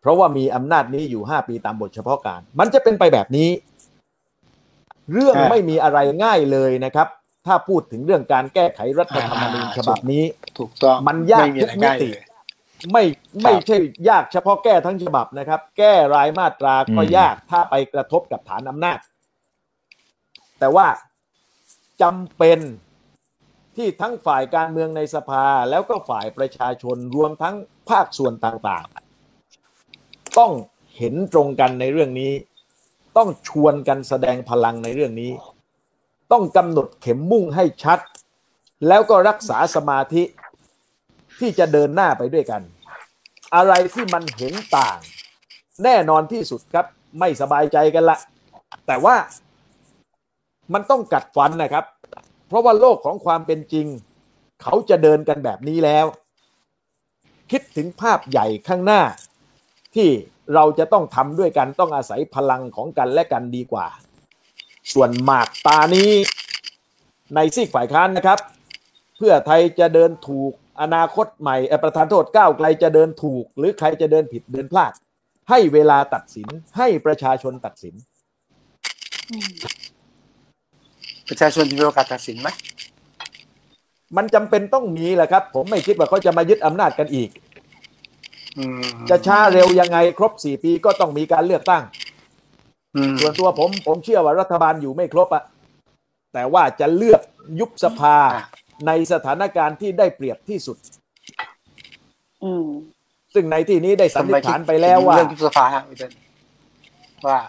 [0.00, 3.50] เพราะว่ามีอำนาจนี้อยู่ 5 ปีตามบทเฉพาะการ มันจะเป็นไปแบบนี้
[5.12, 7.08] เรื่องไม่มีอะไรง่ายเลยนะครับ
[7.46, 10.24] ถ้าพูดถึงเรื่องการแก้ไขรัฐธรรมนูญอ่าฉบับนี้
[10.58, 12.24] ถูกต้องมันยากไม่มีอะไรง่ายทุกมิติเลย
[12.92, 13.04] ไม่
[13.42, 13.78] ไม่ใช่
[14.08, 18.98] ยากเฉพาะแก้ทั้งฉบับนะครับ แก้รายมาตราก็อืมยากถ้าไปกระทบกับฐานอำนาจ
[20.58, 20.86] แต่ว่า
[22.02, 22.58] จำเป็น
[23.76, 27.54] ที่ทั้งฝ่ายการเมืองในสภาแล้วก็ฝ่ายประชาชนรวมทั้ง
[27.90, 30.52] ภาคส่วนต่างๆ ต้อง
[30.96, 32.32] เห็นตรงกันในเรื่องนี้
[33.16, 35.30] ต้องชวนกันแสดงพลังในเรื่องนี้
[36.32, 37.98] ต้องกำหนดเข็มมุ่งให้ชัด
[38.88, 40.22] แล้วก็รักษาสมาธิ
[41.38, 42.62] ที่จะเดินหน้าไปด้วยกัน
[43.54, 44.98] อะไรที่มันเห็นต่าง
[45.84, 46.86] แน่นอนที่สุดครับ
[47.18, 48.18] ไม่สบายใจกันละ
[48.86, 49.16] แต่ว่า
[50.72, 51.84] มันต้องกัดฟันนะครับ
[52.48, 53.86] เพราะว่าโลกของความเป็นจริง
[54.62, 56.06] เขาจะเดินกันแบบนี้แล้ว
[57.50, 59.02] คิดถึงภาพใหญ่ข้างหน้า
[59.94, 60.08] ที่
[60.54, 63.86] เราจะต้องทำด้วยกันต้องอาศัยพลังของกันและกันดีกว่า
[64.92, 66.10] ส่วนหมากตานี้
[67.34, 68.38] ในซีกฝ่ายค้านนะครับ
[69.16, 74.92] เพื่อไทยจะเดินถูกอนาคตใหม่เอ่อประธานโทษก้าวไกลจะเดินถูก หรือใครจะเดินผิดเดินพลาด
[75.50, 77.94] ให้เวลาตัดสินให้ประชาชนตัดสิน
[81.28, 82.48] ประชาชนจะมีโอกาสตัดสินไหม
[84.16, 87.30] มันจำเป็นต้องมีแหละครับ ผมไม่คิดว่าเขาจะมายึดอำนาจกันอีก
[88.58, 92.05] อืมจะช้าเร็วยังไงครบสี่ปีก็ต้องมีการเลือกตั้งอืม
[93.20, 95.44] ส่วนตัวผมผมเชื่อว่ารัฐบาลอยู่ไม่ครบอะ
[96.34, 97.20] แต่ว่าจะเลือก
[97.60, 98.44] ยุบสภาอะ
[98.86, 100.76] ในสถานการณ์ที่ได้เปรียบที่สุด
[102.44, 102.68] อืม
[103.34, 106.12] ซึ่งในที่นี้ได้สันนิษฐานไปแล้วว่าเรื่องยุบสภาฮะพี่เต้น
[107.26, 107.40] ว่า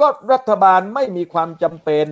[0.00, 2.06] ก็รัฐบาลไม่มีความจำเป็น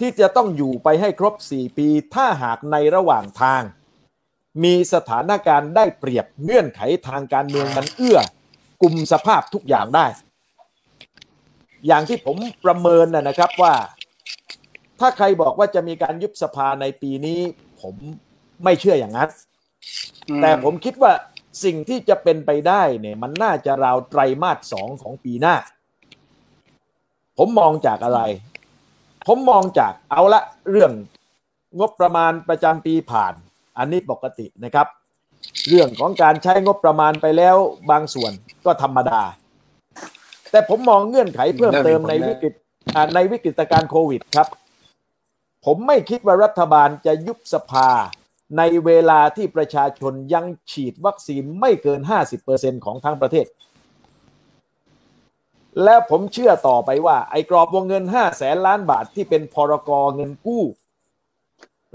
[0.00, 3.62] ที่จะต้องอยู่ไปให้ครบ4ปี ถ้าหากในระหว่างทาง
[4.64, 8.18] มีสถานการณ์ได้เปรียบเงื่อนไขทางการเมืองมันเอื้อ
[8.82, 10.06] กลุ่มสภาพทุกอย่างได้
[11.86, 13.74] อย่างที่ผมประเมินนะนะครับว่า
[15.00, 17.40] ถ้าใครบอกว่าจะมีการยุบสภาในปีนี้
[17.82, 17.94] ผม
[18.64, 19.30] ไม่เชื่ออย่างนั้น
[20.28, 21.12] อืแต่ผมคิดว่า
[21.64, 25.54] สิ่งที่จะเป็นไปได้เนี่ยมันน่าจะราวไตรมาสสองของปีหน้า
[27.38, 28.20] ผมมองจากอะไร
[29.26, 30.92] ผมมองจากเอาละเรื่อง
[31.78, 33.34] งบประมาณประจำปีผ่าน
[33.78, 34.86] อันนี้ปกตินะครับ
[35.68, 37.56] เรื่องของการใช้งบประมาณไปแล้ว
[37.90, 38.32] บางส่วน
[38.64, 39.20] ก็ธรรมดา
[40.50, 42.52] แต่ผมมองเงื่อนไขเพิ่มเติมในวิกฤต
[42.94, 44.48] อ่าในวิกฤตการณ์โควิดครับ
[45.64, 47.90] ผมไม่คิดว่ารัฐบาลจะยุบสภา
[48.58, 52.00] ในเวลาที่ประชาชนยังฉีดวัคซีนไม่เกิน
[52.42, 53.46] 50%ของทั้งประเทศ
[55.84, 60.64] แล้วผมเชื่อต่อไปว่า ไอ้กรอบวงเงิน 5 แสนล้านบาทที่เป็นพรกเงินกู้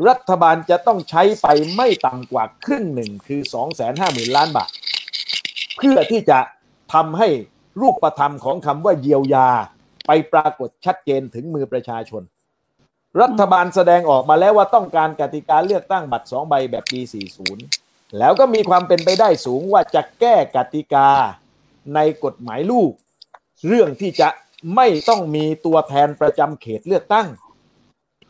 [0.08, 4.70] รัฐบาลจะต้องใช้ไปไม่ต่ำกว่าครึ่งหนึ่งคือ 2 5 0 0 0 0 ล้านบาท
[5.78, 6.40] เพื่อที่จะ
[6.94, 7.30] ทำให้
[7.80, 9.50] รูปธรรมของคำว่าเยียวยา
[10.08, 12.24] ไปปรากฏชัดเจนถึงมือประชาชน
[13.22, 17.00] รัฐบาลแสดงออกมาแล้วว่าต้องการกติกาเลือกตั้งบัตรสองใบแบบปี
[17.60, 21.10] 40 แล้วก็มีความเป็นไปได้สูงว่าจะแก้กติกา
[21.96, 22.92] ในกฎหมายลูก
[23.68, 24.30] เรื่องที่จะ
[24.76, 27.28] ไม่ต้องมีตัวแทนประจำเขตเลือกตั้ง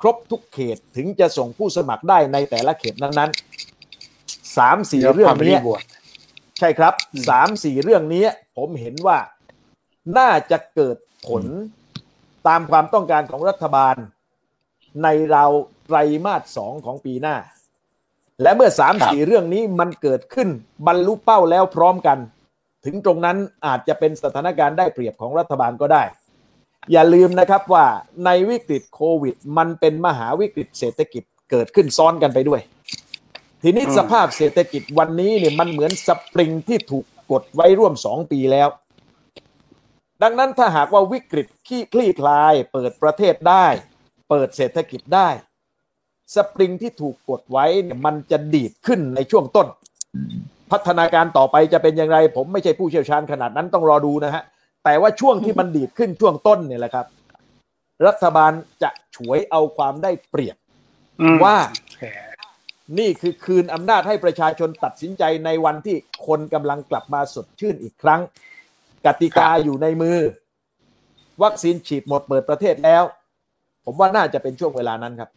[0.02, 5.82] ครบทุกเขตถึงจะส่งผู้สมัครได้ในแต่ละเขตนั้นๆสามสี่เรื่องความไม่เนี้ได้ยบวช
[6.62, 8.26] ใช่ครับอืมสามสี่เรื่องนี้
[8.58, 9.18] ผมเห็นว่า
[10.18, 10.98] น่าจะเกิด
[11.28, 11.44] ผล
[12.48, 13.96] ตามความต้องการของรัฐบาล
[15.04, 15.52] ในราว
[15.86, 17.36] ไตรมาสสองของปีหน้า
[18.42, 20.50] และเมื่อสามสี่เรื่องนี้มันเกิดขึ้น
[20.88, 22.18] บรรลุเป้าแล้วพร้อมกัน
[22.86, 26.04] ถึงตรงนั้นอาจจะเป็นสถานการณ์ได้เปรียบของรัฐบาลก็ได้
[26.92, 27.86] อย่าลืมนะครับว่า
[28.26, 32.62] ในวิกฤตโควิด มันเป็นมหาวิกฤตเศรษฐกิจเกิดขึ้นซ้อนกันไปด้วย
[33.64, 38.70] ทีนี้อืมสภาพเศรษฐกิจวันนี้เนี่ยมันเหมือนสปริงที่ถูกกดไว้ร่วมสองปีแล้ว
[40.24, 43.66] ดังนั้นถ้าหากว่าวิกฤตขี้คลี่คลาย เปิดประเทศได้
[44.30, 45.30] เปิดเศรษฐกิจได้
[46.36, 49.68] สปริงที่ถูกกดไว้เนี่ยมันจะดีดขึ้นในช่วงต้น
[50.72, 54.44] พัฒนาการต่อไปจะเป็นอย่างไร ผมไม่ใช่ผู้เชี่ยวชาญขนาดนั้นต้องรอดูนะฮะ
[54.84, 57.06] แต่ว่าช่วงที่มันดีดขึ้นช่วงต้นเนี่ยแหละครับ
[58.08, 58.52] รัฐบาล
[58.84, 60.58] จะฉวยเอาความได้เปรียบ
[61.22, 62.04] อืมว่าโอเค
[63.00, 68.22] นี่คือคืนอำนาจให้ประชาชนตัดสินใจในวันที่คนกำลังกลับมาสดชื่นอีกครั้ง
[69.06, 70.18] กติกาอยู่ในมือ
[71.44, 73.04] วัคซีนฉีดหมดเปิดประเทศแล้ว
[73.86, 75.30] ผมว่าน่าจะเป็นช่วงเวลานั้นครับ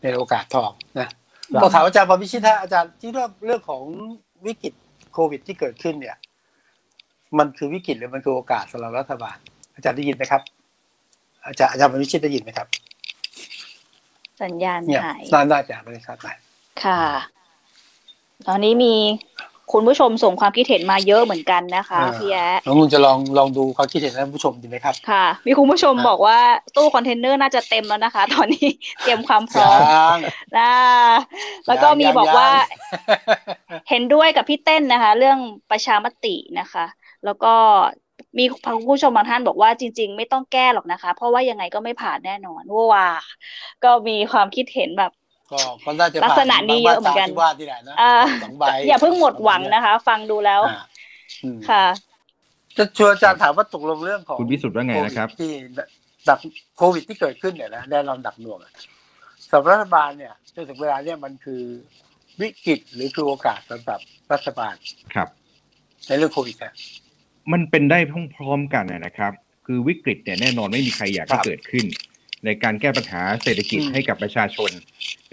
[0.00, 1.08] เป็นโอกาสทองนะ
[1.52, 3.82] ครับก็ถามอาจารย์ปวิชิตฮะอาจารย์ที่เรื่องเรื่องของ
[4.46, 4.72] วิกฤต
[5.12, 6.16] โควิดที่เกิดขึ้นเนี่ย
[7.38, 9.36] มันคือวิกฤตหรือมันคือโอกาสสำหรับรัฐบาล
[9.74, 10.42] อาจารย์ได้ยินไหมครับ
[11.46, 12.68] อาจารย์อาจารย์ปวิชิตได้ยินไหมครับ
[14.42, 16.18] สัญญาณเนี่ยหายน่าน่าจะไม่ครับ
[16.82, 17.02] ค่ะ
[18.48, 18.94] ตอนนี้มี
[19.72, 26.38] คุณผู้ชมส่งความคิดเห็นมาเยอะเหมือนกันนะคะพี่แอ๊ะน้องนุ่นจะลองลองดูความคิดเห็นท่านผู้ชมดีไหมครับค่ะ มีคุณผู้ชมอะบอกว่า
[26.76, 28.68] ตู้คอนเทนเนอร์น่าจะเต็มแล้วนะคะ ตอนนี้
[29.02, 30.18] เตรียมความพร้อมยัง
[30.58, 30.72] นะ
[31.66, 32.56] แล้วก็มียังบอกว่ายั
[33.78, 35.38] งเห็นด้วยกับพี่เต้นนะคะ เรื่อง
[35.70, 36.84] ประชามตินะคะ
[37.24, 37.54] แล้วก็
[38.38, 42.62] มีคุณผู้ชมบางท่านบอกว่าจริง ๆ ไม่ต้องแก้หรอกนะคะ เพราะว่ายังไงก็ไม่ผ่านแน่นอน
[42.92, 43.08] ว้า
[43.84, 45.12] ก็มีความคิดเห็นแบบ
[45.52, 48.14] ก็ก็น่าจะลักษณะนี้เยอะเหมือนกันบางมาตราที่ว่าที่ไหนนะอ่า
[48.44, 50.82] สองใบอย่าเพิ่งหมดหวังนะคะ ฟังดูแล้วอ่า
[51.44, 51.84] อืมค่ะ
[52.76, 55.52] จะชวนอาจารย์ถามว่าตกลงเรื่องของคุณวิสุทธ์ว่าไงนะครับโวิดที่
[56.28, 56.38] ดัก
[56.76, 58.72] โควิดที่เกิดขึ้นเนี่ยนะแน่นอนดักหน่วงอะ
[59.52, 61.62] สำหรับรัฐบาลเนี่ยจนถึงเวลาเนี่ยมันคือ
[62.40, 64.00] วิกฤตหรือคือโอกาสสำหรับ
[64.32, 64.74] รัฐบาล
[65.14, 65.28] ครับ
[66.08, 66.74] ในเรื่องโควิดนะ
[67.52, 67.98] มันเป็นได้
[68.36, 69.32] พร้อมๆกันนะครับ
[69.66, 71.84] คือวิกฤตเนี่ยแน่นอนไม่มีใครอยากให้ครับเกิดขึ้น
[72.44, 74.70] ในการแก้ปัญหาเศรษฐกิจอืมให้กับประชาชน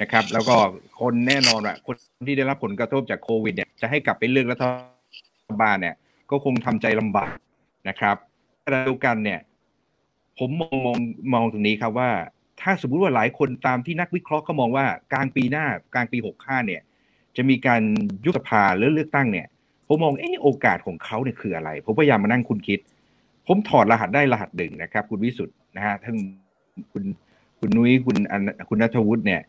[0.02, 0.56] นะครับ แล้วก็
[1.00, 1.96] คนแน่นอนว่าคน
[2.28, 4.66] ที่ได้รับผลกระทบจากโควิดเนี่ยจะให้กลับไปเลือกรัฐ
[5.62, 5.96] บาลเนี่ย
[6.32, 7.36] ก็คงทำใจลำบาก
[7.90, 8.16] นะครับ
[8.66, 9.40] ขณะเดียวกันเนี่ย
[10.40, 10.98] ผมมองมอง
[11.34, 12.10] มองตรงนี้ครับว่า
[12.62, 16.82] ถ้าสมมุติว่าหลายคนตามที่นักวิเคราะห์เขามองว่ากลางปีหน้ากลางปีหกห้าเนี่ย
[17.38, 17.82] จะมีการ
[18.26, 19.48] ยุบสภาหรือเลือกตั้งเนี่ย
[19.88, 22.80] ผมมองเออโอกาสของเขาเนี่ยคืออะไร ผมพยายามมานั่งคุณคิด
[23.48, 26.16] ผมถอดรหัสได้รหัสหนึ่งนะครับ คุณวิสุทธ์นะฮะทั้ง
[26.94, 27.04] คุณ
[27.60, 29.42] คุณนุ้ยคุณอันคุณนัทวุฒิเนี่ย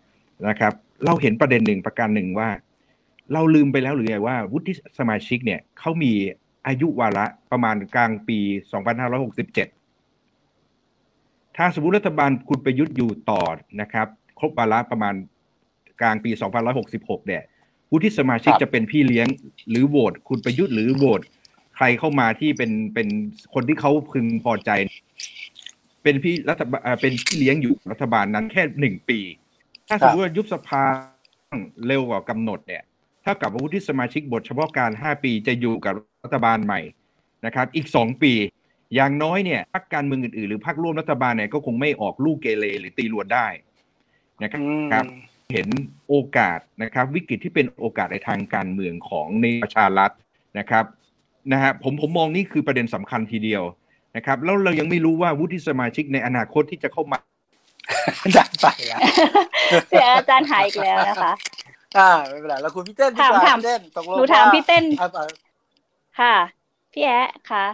[0.49, 0.73] นะครับ
[1.05, 2.51] เราเห็นประเด็นหนึ่งประการหนึ่งว่า
[3.33, 6.13] เราลืมไปแล้วหรือไงว่า วุฒิสมาชิกเนี่ยเขามี
[6.67, 8.39] อายุวาระประมาณกลางปี
[10.43, 13.43] 2567 ถ้าสมมติรัฐบาลคุณประยุทธ์อยู่ต่อ
[13.81, 14.07] นะครับ
[14.39, 15.15] ครบวาระประมาณ
[16.01, 16.31] กลางปี
[16.79, 17.43] 2566 เนี่ย
[17.93, 19.27] วุฒิสมาชิกครับจะเป็นพี่เลี้ยง
[19.71, 21.21] หรือโหวตคุณประยุทธ์หรือโหวต
[21.77, 23.09] ใครเข้ามาที่เป็นเป็น
[23.55, 24.71] คนที่เขาพึงพอใจ
[26.03, 29.21] เป็นพี่รัฐบาลเอ่อเป็นพี่เลี้ยงอยู่รัฐบาลนั้นแค่หนึ่งปี
[29.89, 30.85] ถ้าสมมติว่ายุบสภา
[31.87, 32.83] เร็วกว่ากำหนดเนี่ย
[33.25, 35.95] ถ้ากับวุฒิสมาชิกบทเฉพาะการ 5 ปีจะอยู่กับ
[36.25, 36.81] รัฐบาลใหม่
[37.47, 38.33] นะครับ อีก 2 ปี
[38.95, 43.47] อย่างน้อยเนี่ยพรรคการเมืองอื่นๆหรือพรรคร่วมรัฐบาลเนี่ยก็คงไม่ออกลูกเกเรหรือตีรวนได้
[44.43, 45.05] นะครับอืมครับ
[45.53, 45.69] เห็น
[46.09, 50.11] โอกาสนะครับ วิกฤตที่เป็นโอกาสในทางการเมืองของในประชารัฐ
[50.59, 50.85] นะครับ
[51.53, 53.63] นะฮะผมผมมองนี่คือประเด็นสำคัญทีเดียว
[54.17, 57.19] นะครับ แล้วเรายังไม่รู้ว่าวุฒิสมาชิกในอนาคตที่จะเข้ามา
[58.23, 59.01] อาจารย์ไปแล้ว
[59.91, 61.33] เดี๋ยวอาจารย์หายอีกแล้วนะคะ
[61.99, 65.27] อ่าไม่เป็นไรแล้วคุณพี่เต้นดีกว่ถามถามพี่เต้นตกลงหนูถามว่พี่เต้นอะอะ
[66.21, 66.35] ค่ะ
[66.93, 67.65] พี่แอ๊ะค่ะ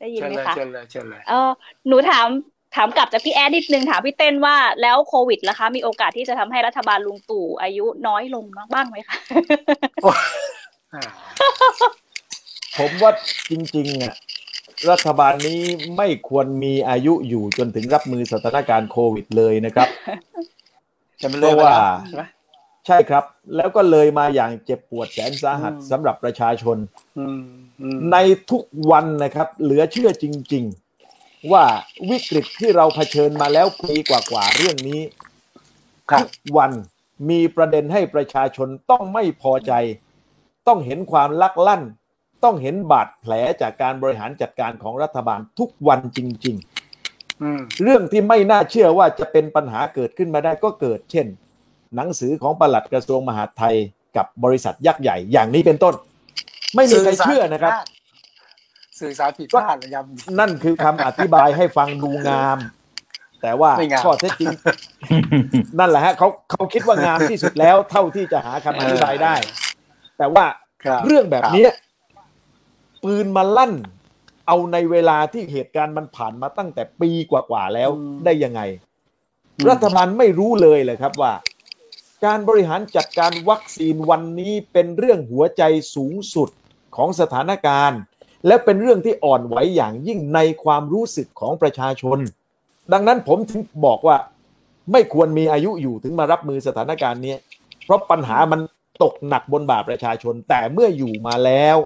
[0.00, 1.50] ได้ยินเชิญไหมเลยคะเชิญเลยเชิญเลยเออ
[1.88, 2.26] หนูถาม
[2.76, 9.16] ถามกลับจากพี่แอดนิดนึงถามพี่เต้นว่าแล้วโควิดล่ะคะ มีโอกาสที่จะทำให้รัฐบาลลุงตู่อายุน้อยลงบ้างไหมคะ
[10.94, 11.02] อ่า
[12.78, 13.12] ผมว่า
[13.50, 14.14] จริงๆอะ
[14.90, 15.60] รัฐบาลนี้
[15.96, 19.88] ไม่ควรมีอายุอยู่จนถึงรับมือสถานการณ์โควิดเลยนะครับ
[21.22, 21.76] จะไม่เลยเพราะว่า
[22.08, 22.24] ใช่ไหม
[22.86, 23.24] ใช่ครับ
[23.56, 26.76] แล้วก็เลยมาอย่างเจ็บปวดแสนสาหัสอืมสำหรับประชาชน
[27.18, 27.40] อืม
[27.80, 28.16] อืมใน
[28.50, 30.64] ทุกวันนะครับ เหลือเชื่อจริง
[31.08, 31.64] ๆ ว่า
[32.10, 35.00] วิกฤตที่เราเผชิญมาแล้วปีกว่าๆเรื่องนี้
[36.10, 36.72] ครับทุกวัน
[37.30, 39.72] มีประเด็นให้ประชาชนต้องไม่พอใจ
[40.66, 41.82] ต้องเห็นความลักลั่น
[42.44, 43.32] ต้องเห็นบาดแผล
[43.62, 46.56] จากการบริหารจัดการของรัฐบาลทุกวันจริง
[47.42, 51.26] อืมๆเรื่องที่ไม่น่าเชื่อว่าจะเป็นปัญหาเกิดขึ้นมาได้ก็เกิด เช่น
[51.96, 53.74] หนังสือของปลัดกระทรวงมหาดไทย
[54.16, 55.94] กับบริษัทยักษ์ใหญ่อย่างนี้เป็นต้น
[56.74, 57.72] ไม่มีใครเชื่อนะครับ
[59.00, 62.58] สื่อสารผิดพลาดระยำนั่นคือคำอธิบายให้ฟังดูงาม
[63.42, 64.54] แต่ว่าไม่งามข้อเท็จจริง
[65.78, 69.34] นั่นแหละฮะเขาเขาคิดว่างามที่สุดแล้ว เท่าที่จะหาคำอธิบายได้
[70.18, 70.44] แต่ว่า
[70.84, 71.70] ครับเรื่องแบบเนี้ย
[73.06, 73.74] ปืนมาลั่น
[74.46, 77.90] เอาในเวลาที่เหตุการณ์มันผ่านมาตั้งแต่ปีกว่าๆแล้ว
[78.24, 78.60] ได้ยังไง
[79.68, 81.32] รัฐบาลไม่รู้เลยเลยครับว่า
[82.24, 85.62] การบริหารจัดการวัคซีนวันนี้เป็นเรื่องหัวใจ
[85.94, 86.48] สูงสุด
[86.96, 88.00] ของสถานการณ์
[88.46, 92.18] และเป็นเรื่องที่อ่อนไหวอย่างยิ่งในความรู้สึกของประชาชน
[92.92, 94.16] ดังนั้นผมถึงบอกว่า
[94.92, 97.34] ไม่ควรมีอายุอยู่ถึงมารับมือสถานการณ์นี้
[97.84, 98.60] เพราะปัญหามัน
[99.02, 101.76] ตกหนักบนบ่าประชาชน แต่เมื่ออยู่มาแล้ว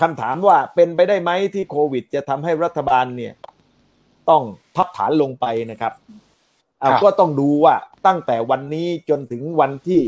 [0.00, 3.34] คำถามว่าเป็นไปได้ไหมที่โควิด จะทำให้รัฐบาลเนี่ย
[4.30, 4.42] ต้อง
[4.76, 5.92] พับฐานลงไปนะครับ
[6.82, 7.74] อะครับก็ต้องดูว่า
[8.06, 10.00] ตั้งแต่วันนี้จนถึงวันที่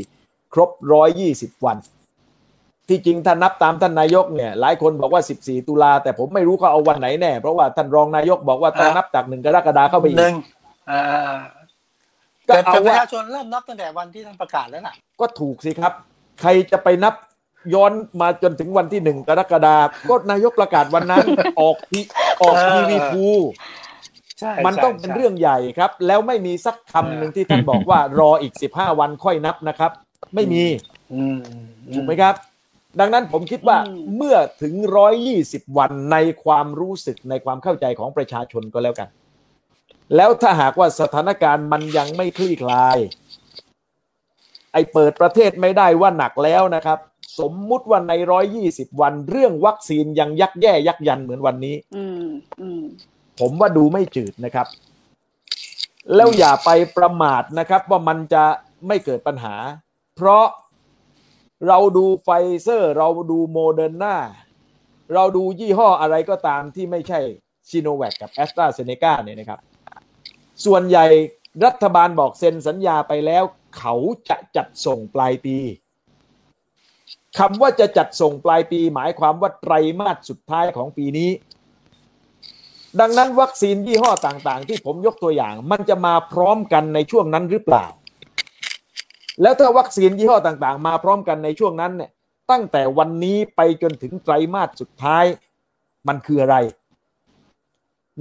[0.55, 1.77] ครบร้อยยี่สิบวัน
[2.89, 10.35] ที่จริงถ้านับตามท่านนายกเนี่ยหลายคนบอกว่า 14 ตุลาแต่ผมไม่รู้เขาเอาวันไหนแน่ เพราะว่าท่านรองนายกบอกว่าต้องนับจากหนึ่งกรกฎาคมเข้าไปอีหนึ่กง
[10.91, 11.03] อ่า
[12.49, 15.93] ก็แต่เอาแต่ประว่าชาชนเริ่มนับตั้งแต่วันที่ท่านประกาศแล้วล่ะ ก็ถูกสิครับ
[16.41, 17.15] ใครจะไปนับ
[17.75, 21.25] ย้อนมาจนถึงวันที่หนึ่งกรกฎาคมก็นายกประกาศวันนั้น
[21.61, 22.01] ออกที
[22.43, 23.27] ออกเออทีวีภู
[24.39, 29.91] ใช่มันต้องเป็นเรื่องใหญ่ครับ แล้วไม่มีสักคำหนึ่งที่ท่านบอกว่ารออีก15วันค่อยนับนะครับ
[30.35, 30.65] ไม่มี
[31.13, 31.41] อืม
[31.95, 32.35] ถูกไหมครับ
[33.01, 34.75] ดังนั้นผมคิดว่าอืมเมื่อถึง
[35.27, 39.09] 120วันในความรู้สึกในความเข้าใจของประชาชนก็แล้วกัน
[40.17, 42.99] แล้วถ้าหากว่าสถานการณ์มันยังไม่คลี่คลาย
[44.73, 46.99] ไอ้เปิดประเทศไม่ได้ว่าหนักแล้วนะครับ
[47.39, 48.13] สมมุติว่าใน
[48.57, 52.27] 120วัน เรื่องวัคซีนยังยักแย่ยักยันเหมือนวันนี้อืม
[52.61, 52.83] อืม
[53.41, 54.67] ผมว่าดูไม่จืดนะครับ
[56.15, 58.45] แล้วอย่าไปประมาทนะครับ ว่ามันจะ
[58.87, 59.55] ไม่เกิดปัญหา
[60.17, 60.47] เพราะ
[61.69, 62.29] เราดูไฟ
[62.63, 64.17] เซอร์ เราดูโมเดอร์นา
[65.15, 67.21] เราดูยี่ห้ออะไรก็ตามที่ไม่ใช่
[67.71, 69.61] ซีโนแวคกับแอสตราเซเนกาเนี่ยนะครับ
[70.65, 71.07] ส่วนใหญ่
[71.65, 73.45] รัฐบาลบอกเซ็นสัญญาไปแล้ว
[73.79, 73.95] เขา
[74.29, 75.57] จะจัดส่งปลายปี
[77.39, 81.31] คำว่าจะจัดส่งปลายปีหมายความว่าไตรมาสสุดท้ายของปีนี้
[83.01, 87.87] ดังนั้นวัคซีนยี่ห้อต่างๆ ที่ผมยกตัวอย่าง มันจะมาพร้อมกันในช่วงนั้นหรือเปล่า
[89.43, 92.11] แล้วถ้าวัคซีนยี่ห้อต่างๆ มาพร้อมกันในช่วงนั้นเนี่ย
[92.51, 95.25] ตั้งแต่วันนี้ไปจนถึงไตรมาสสุดท้าย
[96.09, 96.57] มันคืออะไร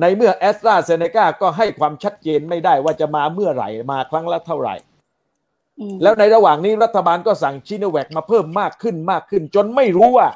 [0.01, 4.75] ในเมื่อแอสตราเซเนกาก็ให้ความชัดเจนไม่ได้ว่าจะมาเมื่อไหร่มาครั้งละเท่าไหร่
[6.01, 10.27] แล้วในระหว่างนี้รัฐบาลก็สั่งชิโนแวคมาเพิ่มมากขึ้นมากขึ้น จนไม่รู้ว่า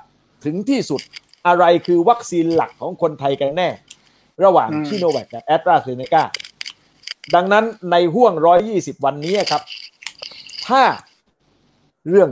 [0.46, 1.02] ถึงที่สุด
[1.48, 3.70] อะไรคือวัคซีนหลักของคนไทยกันแน่
[4.44, 6.24] ระหว่างอืมชิโนแวคกับแอสตราเซเนกา
[7.36, 8.34] ดังนั้นในห่วง
[8.70, 9.62] 120 วันนี้ครับ
[10.68, 10.84] ถ้า
[12.10, 12.30] เรื่อง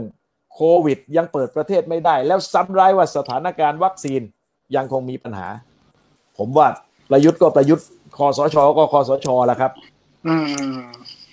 [0.54, 4.20] โควิดยังเปิดประเทศไม่ได้ แล้วซ้ำร้ายว่าสถานการณ์วัคซีน
[4.76, 5.48] ยังคงมีปัญหา
[6.38, 6.66] ผมว่า
[7.10, 7.86] ประยุทธ์ก็ประยุทธ์
[8.16, 9.72] คอสช ก็คอสชละครับ
[10.26, 10.34] อื
[10.74, 10.80] ม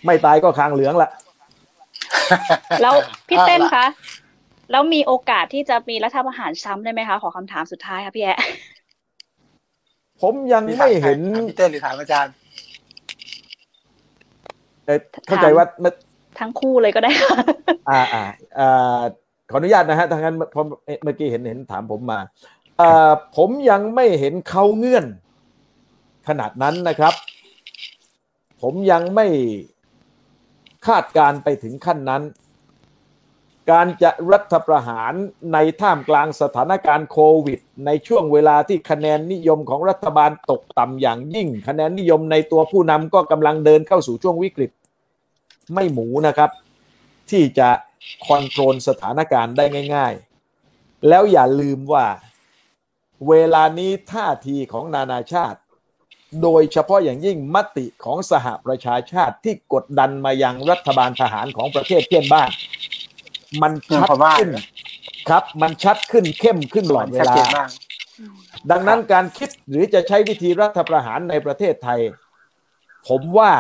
[0.06, 1.10] ไม่ตายก็คางเหลืองละ
[2.82, 2.94] แล้ว
[3.28, 3.86] พี่เต้นอาล่ะคะ
[4.72, 8.40] แล้วมีโอกาสที่จะมีรัฐประหารซ้ำได้ไหมคะ ขอคำถามสุดท้ายค่ะพี่แอะ
[10.22, 12.34] ผมยังไม่เห็นถามพี่เต้นหรือถามอาจารย์
[14.86, 15.94] เอ่อเข้าใจว่าเมื่อ
[16.40, 17.38] ทั้งคู่เลยก็ได้ค่ะ
[17.90, 18.24] อ่าอ่า
[18.60, 19.02] อ่า
[19.50, 20.66] ขออนุญาตนะฮะทางนั้นเพราะ
[21.04, 22.20] เมื่อกี้เห็นเห็นถามผมมา
[22.82, 25.06] อ่าผมยังไม่เห็นเขาเงื่อน
[26.28, 27.14] ขนาดนั้นนะครับ
[28.62, 29.28] ผมยังไม่
[30.88, 32.24] คาดการ์ไปถึงขั้นนั้น
[33.72, 35.14] การจะรัฐประหาร
[35.54, 44.72] ในท่ามกลางสถานการณ์โควิด ในช่วงเวลาที่คะแนนนิยมของรัฐบาลตกต่ำอย่างยิ่ง คะแนนนิยมในตัวผู้นำก็กำลังเดินเข้าสู่ช่วงวิกฤต
[45.74, 46.52] ไม่หมูนะครับ
[47.32, 47.70] ที่จะ
[48.28, 49.66] คอนโทรลสถานการณ์ได้
[49.96, 50.14] ง่าย
[50.60, 52.06] ๆ แล้วอย่าลืมว่า
[53.30, 55.60] เวลานี้ท่าทีของนานาชาติ
[56.44, 62.50] โดยเฉพาะอย่างยิ่งมติของสหประชาชาติที่กดดันมายังรัฐบาลทหารของประเทศเพื่อนบ้าน
[63.62, 64.52] มันชัดพม่าขึ้น
[65.30, 67.70] ครับ มันชัดขึ้นเข้มขึ้นตลอดเวชัดลาเจนมาก
[68.72, 72.00] ดังนั้นการคิดหรือจะใช้วิธีรัฐประหารในประเทศไทย
[73.08, 73.52] ผมว่า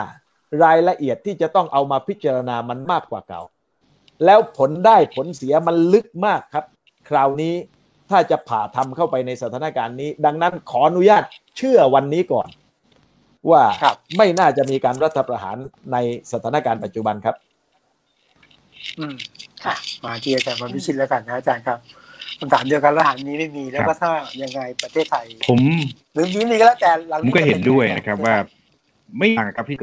[0.64, 3.42] รายละเอียดที่จะต้องเอามาพิจารณามันมากกว่าเก่า
[4.26, 6.66] แล้วผลได้ผลเสียมันลึกมากครับ
[7.10, 7.56] คราวนี้
[8.10, 11.24] ถ้าจะผ่าทำเข้าไปในสถานการณ์นี้ ดังนั้นขออนุญาต
[11.58, 12.48] เชื่อวันนี้ก่อน
[13.52, 15.58] ว่าครับไม่น่าจะมีการรัฐประหาร
[15.92, 15.98] ใน
[16.32, 17.36] สถานการณ์ปัจจุบันครับ
[19.00, 19.16] อืม
[19.66, 21.78] ค่ะ มาที่อาจารย์วันพิชิตแล้วกันนะอาจารย์ครับ
[22.40, 24.12] คำถามเดียวกันรหัสนี้ไม่มีแล้วก็ถ้า
[24.44, 25.62] ยังไงประเทศไทย ผม
[26.14, 28.36] หรือนี้มีก็แล้วแต่หลังผมก็เห็นด้วยนะครับว่า
[29.18, 29.78] ไม่ต่างกับที่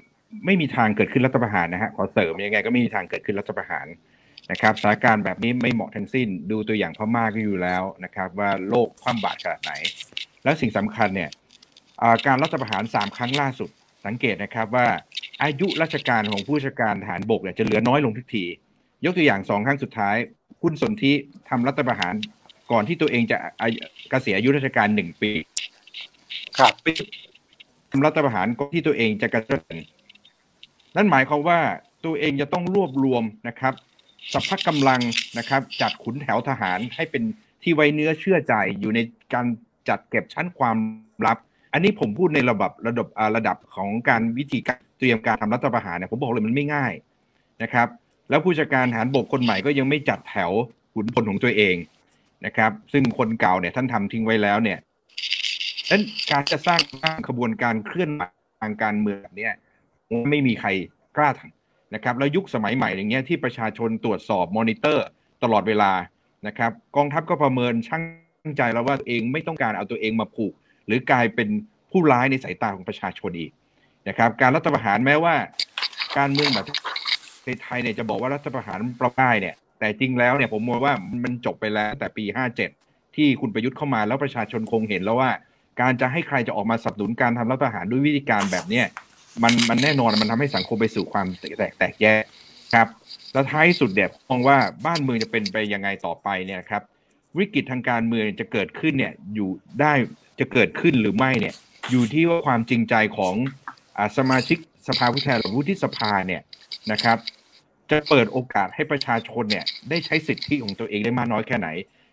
[0.46, 3.86] ไม่มีทางเกิดขึ้นรัฐประหารนะฮะขอเสริมยังไง ก็ไม่มีทางเกิดขึ้นรัฐประหาร
[4.50, 9.72] นะครับสถานการณ์แบบนี้ไม่เหมาะทั้งสิ้น ดูตัวอย่างพม่าก็อยู่แล้วนะครับ ว่าโลกคว่ำบาตรขนาดไหน
[10.44, 11.30] และสิ่งสำคัญเนี่ย
[12.02, 13.70] อ่าการรัฐประหารสามครั้งล่าสุด
[14.06, 14.86] สังเกตนะครับว่า
[15.42, 18.44] อายุราชการของผู้ราชการทหารบกเนี่ยจะเหลือน้อยลงทุกที
[19.04, 20.16] ยกตัวอย่างสองครั้งสุดท้าย
[20.62, 21.12] คุณสนธิ
[21.48, 22.14] ทำรัฐประหาร
[22.72, 23.78] ก่อนที่ตัวเองจะอายุ
[24.10, 25.30] เกษียณอายุราชการหนึ่งปี
[26.58, 26.72] ครับ
[27.90, 29.76] ทำรัฐประหารก่อนที่ตัวเองจะเกษียณ
[30.96, 31.58] นั่นหมายความว่า
[32.04, 33.74] ตัวเองจะต้องรวบรวมนะครับ
[34.32, 35.00] สัพพะกำลัง
[35.38, 37.22] นะครับ จัดขุนแถวทหารให้เป็น
[37.62, 39.00] ที่ไว้เนื้อเชื่อใจอยู่ใน
[39.34, 39.46] การ
[39.88, 40.76] จัดเก็บชั้นความ
[41.26, 41.38] ลับ
[41.72, 46.92] อันนี้ผมพูดในระดับระดับระดับของการวิธีการเตรียมการทำรัฐประหารเนี่ยผมบอกเลยมันไม่ง่าย
[47.62, 47.88] นะครับ
[48.30, 50.50] แล้วผู้จัดการทหารบกคนใหม่ก็ยังไม่จัดแถว
[50.94, 51.76] ขุนพลของตัวเอง
[52.46, 54.78] นะครับ ซึ่งคนเก่าเนี่ยท่านทำทิ้งไว้แล้วเนี่ย
[55.90, 56.80] นั้นการจะสร้าง
[57.28, 58.10] ขบวนการเคลื่อน
[58.60, 59.54] ทางการเมืองเนี้ย
[60.30, 60.68] ไม่มีใคร
[61.16, 61.63] กล้าทำ
[61.94, 65.06] นะครับแล้วยุคสมัยใหม่อย่างเงี้ยที่ประชาชนตรวจสอบมอนิเตอร์
[65.42, 65.92] ตลอดเวลา
[66.46, 68.02] นะครับกองทัพก็ประเมินช่าง
[68.58, 70.52] ใจแล้วว่าเองไม่ต้องการเอาตัวเองมาผูก
[70.86, 71.48] หรือกลายเป็น
[71.90, 73.52] ผู้ร้ายในสายตาของประชาชนอีก
[74.08, 75.34] นะครับการรัฐประหารแม้ว่า
[76.18, 76.66] การเมืองแบบ
[77.46, 82.24] ในไทยเนี่ยจะบอกว่ารัฐประหารประได้เนี่ยแต่จริงแล้วเนี่ยผมมองว่ามันจบไปแล้วแต่ปี
[82.70, 85.30] 57 ที่คุณประยุทธ์เข้ามาแล้วประชาชนคงเห็นแล้วว่า
[85.80, 88.86] การจะให้ใครจะออกมาสนับสนุนการทำรัฐประหารด้วยวิธีการแบบเนี้ย
[89.42, 92.22] มันมันแน่นอนมันทำให้สังคมไปสู่ความแตกแตกแยก
[92.74, 92.88] ครับ
[93.32, 94.56] แล้วท้ายสุดเนี่ยมองว่า
[94.86, 96.82] บ้านเมืองจะเป็นไปยังไงต่อไปเนี่ยครับ
[97.38, 99.92] วิกฤตทางการเมืองจะเกิดขึ้นเนี่ยอยู่ได้
[100.40, 101.54] จะเกิดขึ้นหรือไม่เนี่ย
[101.90, 103.34] อยู่ที่ว่าความจริงใจของ
[103.98, 104.58] อสมาชิก
[104.88, 106.42] สภาผู้แทนหรือวุฒิสภาเนี่ย
[106.92, 107.18] นะครับ
[107.90, 111.68] จะเปิดโอกาสให้ประชาชนเนี่ยได้ใช้สิทธิของตัวเองได้มากน้อยแค่ไหน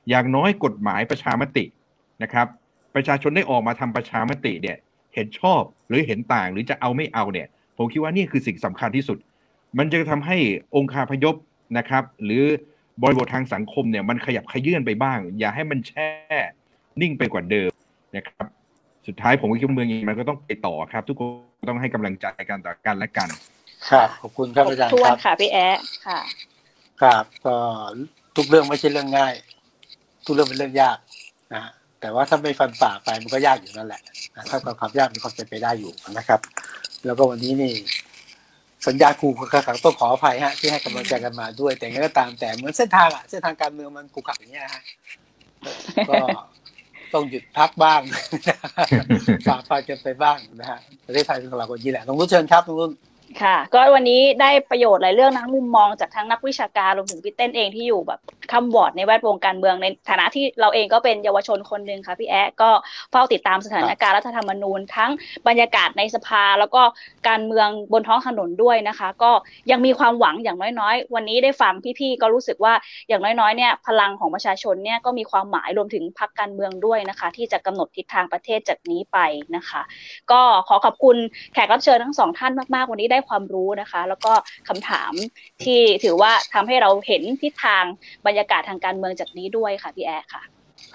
[0.10, 1.66] อย่างน้อยกฎหมายประชามติ
[2.24, 2.48] นะครับ
[2.96, 4.78] ประชาชนได้ออกมาทำประชามติเนี่ย
[5.16, 7.48] เห็นชอบหรือเห็นต่างหรือจะเอาไม่เอาเนี่ย
[7.78, 9.18] ผมคิดว่านี่คือสิ่งสำคัญที่สุด
[9.78, 10.38] มันจะทำให้
[10.76, 11.36] องค์คาพยพ
[11.78, 12.44] นะครับ หรือ
[13.02, 16.10] บริบททางสังคมเนี่ยมันขยับขยื่นไปบ้าง อย่าให้มันแช่
[17.02, 17.72] นิ่งไปกว่าเดิม
[18.16, 18.46] นะครับ
[19.08, 21.22] สุดท้ายผมคิดว่าเมืองนี้มันก็ต้องไปต่อครับ ทุกค
[21.62, 23.30] นต้องให้กำลังใจกันต่อกันและกัน
[23.90, 26.20] ครับขอบคุณครับอาจารย์ทวคนรับค่ะพี่แอะค่ะ
[27.02, 27.56] ครับก็
[28.38, 29.34] ทุกเรื่องไม่ใช่เรื่องง่าย
[30.26, 30.98] ทุกเรื่องเป็นเรื่องยาก
[31.54, 34.02] นะ แต่ว่าถ้าไม่ฟันฝ่าไปมันก็ยากอยู่นั่นแหละ
[34.36, 36.40] นะถ้ากับความยากมีความเป็นไปได้อยู่นะครับ
[37.06, 37.74] แล้วก็วันนี้นี่
[38.88, 39.28] สัญญาครู
[39.68, 44.84] ขังต้องขออภัยฮะที่ให้กำลังใจกันมาด้วย แต่ยังไงก็ตามแต่เหมือนเส้นทางอะเส้นทางการเมืองมันขรุขระอย่างเงี้ยฮะ
[46.10, 46.18] ก็
[47.14, 48.02] ต้องหยุดพักบ้าง
[49.48, 52.92] ฝ่าฟันกันไปบ้างนะฮะประเทศไทยเป็นของเราคนนี้แหละต้องรู้นเชิญครับตรงนู้น
[53.42, 58.20] ค่ะ ก็วันนี้ได้ประโยชน์หลายเรื่องทั้งมุมมองจากทั้งนักวิชาการรวมถึงพี่เต้นเองที่อยู่แบบ
[58.52, 62.70] คำวอร์ดในแวดวงการเมืองในฐานะที่เราเองก็เป็นเยาวชนคนหนึ่งค่ะพี่แอ๊ะก็
[63.12, 65.12] เฝ้าติดตามสถานการณ์รัฐธรรมนูญ ทั้ง
[65.48, 66.82] บรรยากาศในสภาแล้วก็
[67.30, 69.32] การเมืองบนท้องถนนด้วยนะคะ ก็
[69.72, 72.74] ยังมีความหวังอย่างน้อยๆ วันนี้ได้ฟังพี่ๆก็รู้สึกว่า
[73.08, 79.18] อย่างน้อยๆเนี่ยพลังของประชาชนเนี่ยก็มีความหมายรวมถึงพรรคการเมืองด้วยนะคะ ที่จะกำหนดทิศทางประเทศจากนี้ไป
[79.56, 79.82] นะคะ
[80.32, 81.18] ก็ขอขอบคุณ
[81.54, 84.34] แขกรับเชิญทั้งสองท่านมากๆวันนี้ได้ความรู้นะคะ แล้วก็
[84.68, 85.14] คำถาม
[85.64, 87.84] ที่ถือว่าทำให้เราเห็นทิศทาง
[88.28, 90.44] บรรยากาศทางการเมืองจากนี้ด้วยค่ะพี่แอร์ค่ะ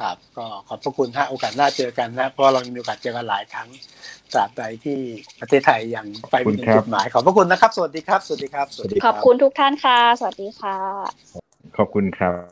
[0.01, 3.69] ครับก็ขอบพระคุณฮะโอกาสหน้าเจอกันนะเพราะเรามีโอกาสเจอกันหลายครั้ง
[4.33, 4.99] ตราบใดที่
[5.41, 10.77] ประเทศไทยยังไปไม่ถึงจุดหมาย ขอบพระคุณนะครับ สวัสดีครับ สวัสดีครับสวัสดีขอบคุณทุกท่านค่ะ สวัสดีค่ะ
[11.77, 12.45] ขอบคุณครับ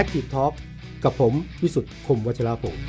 [0.00, 0.52] Active Talk
[1.04, 1.32] กับผม
[1.62, 2.82] วิสุทธ์คมวัชราภงศ์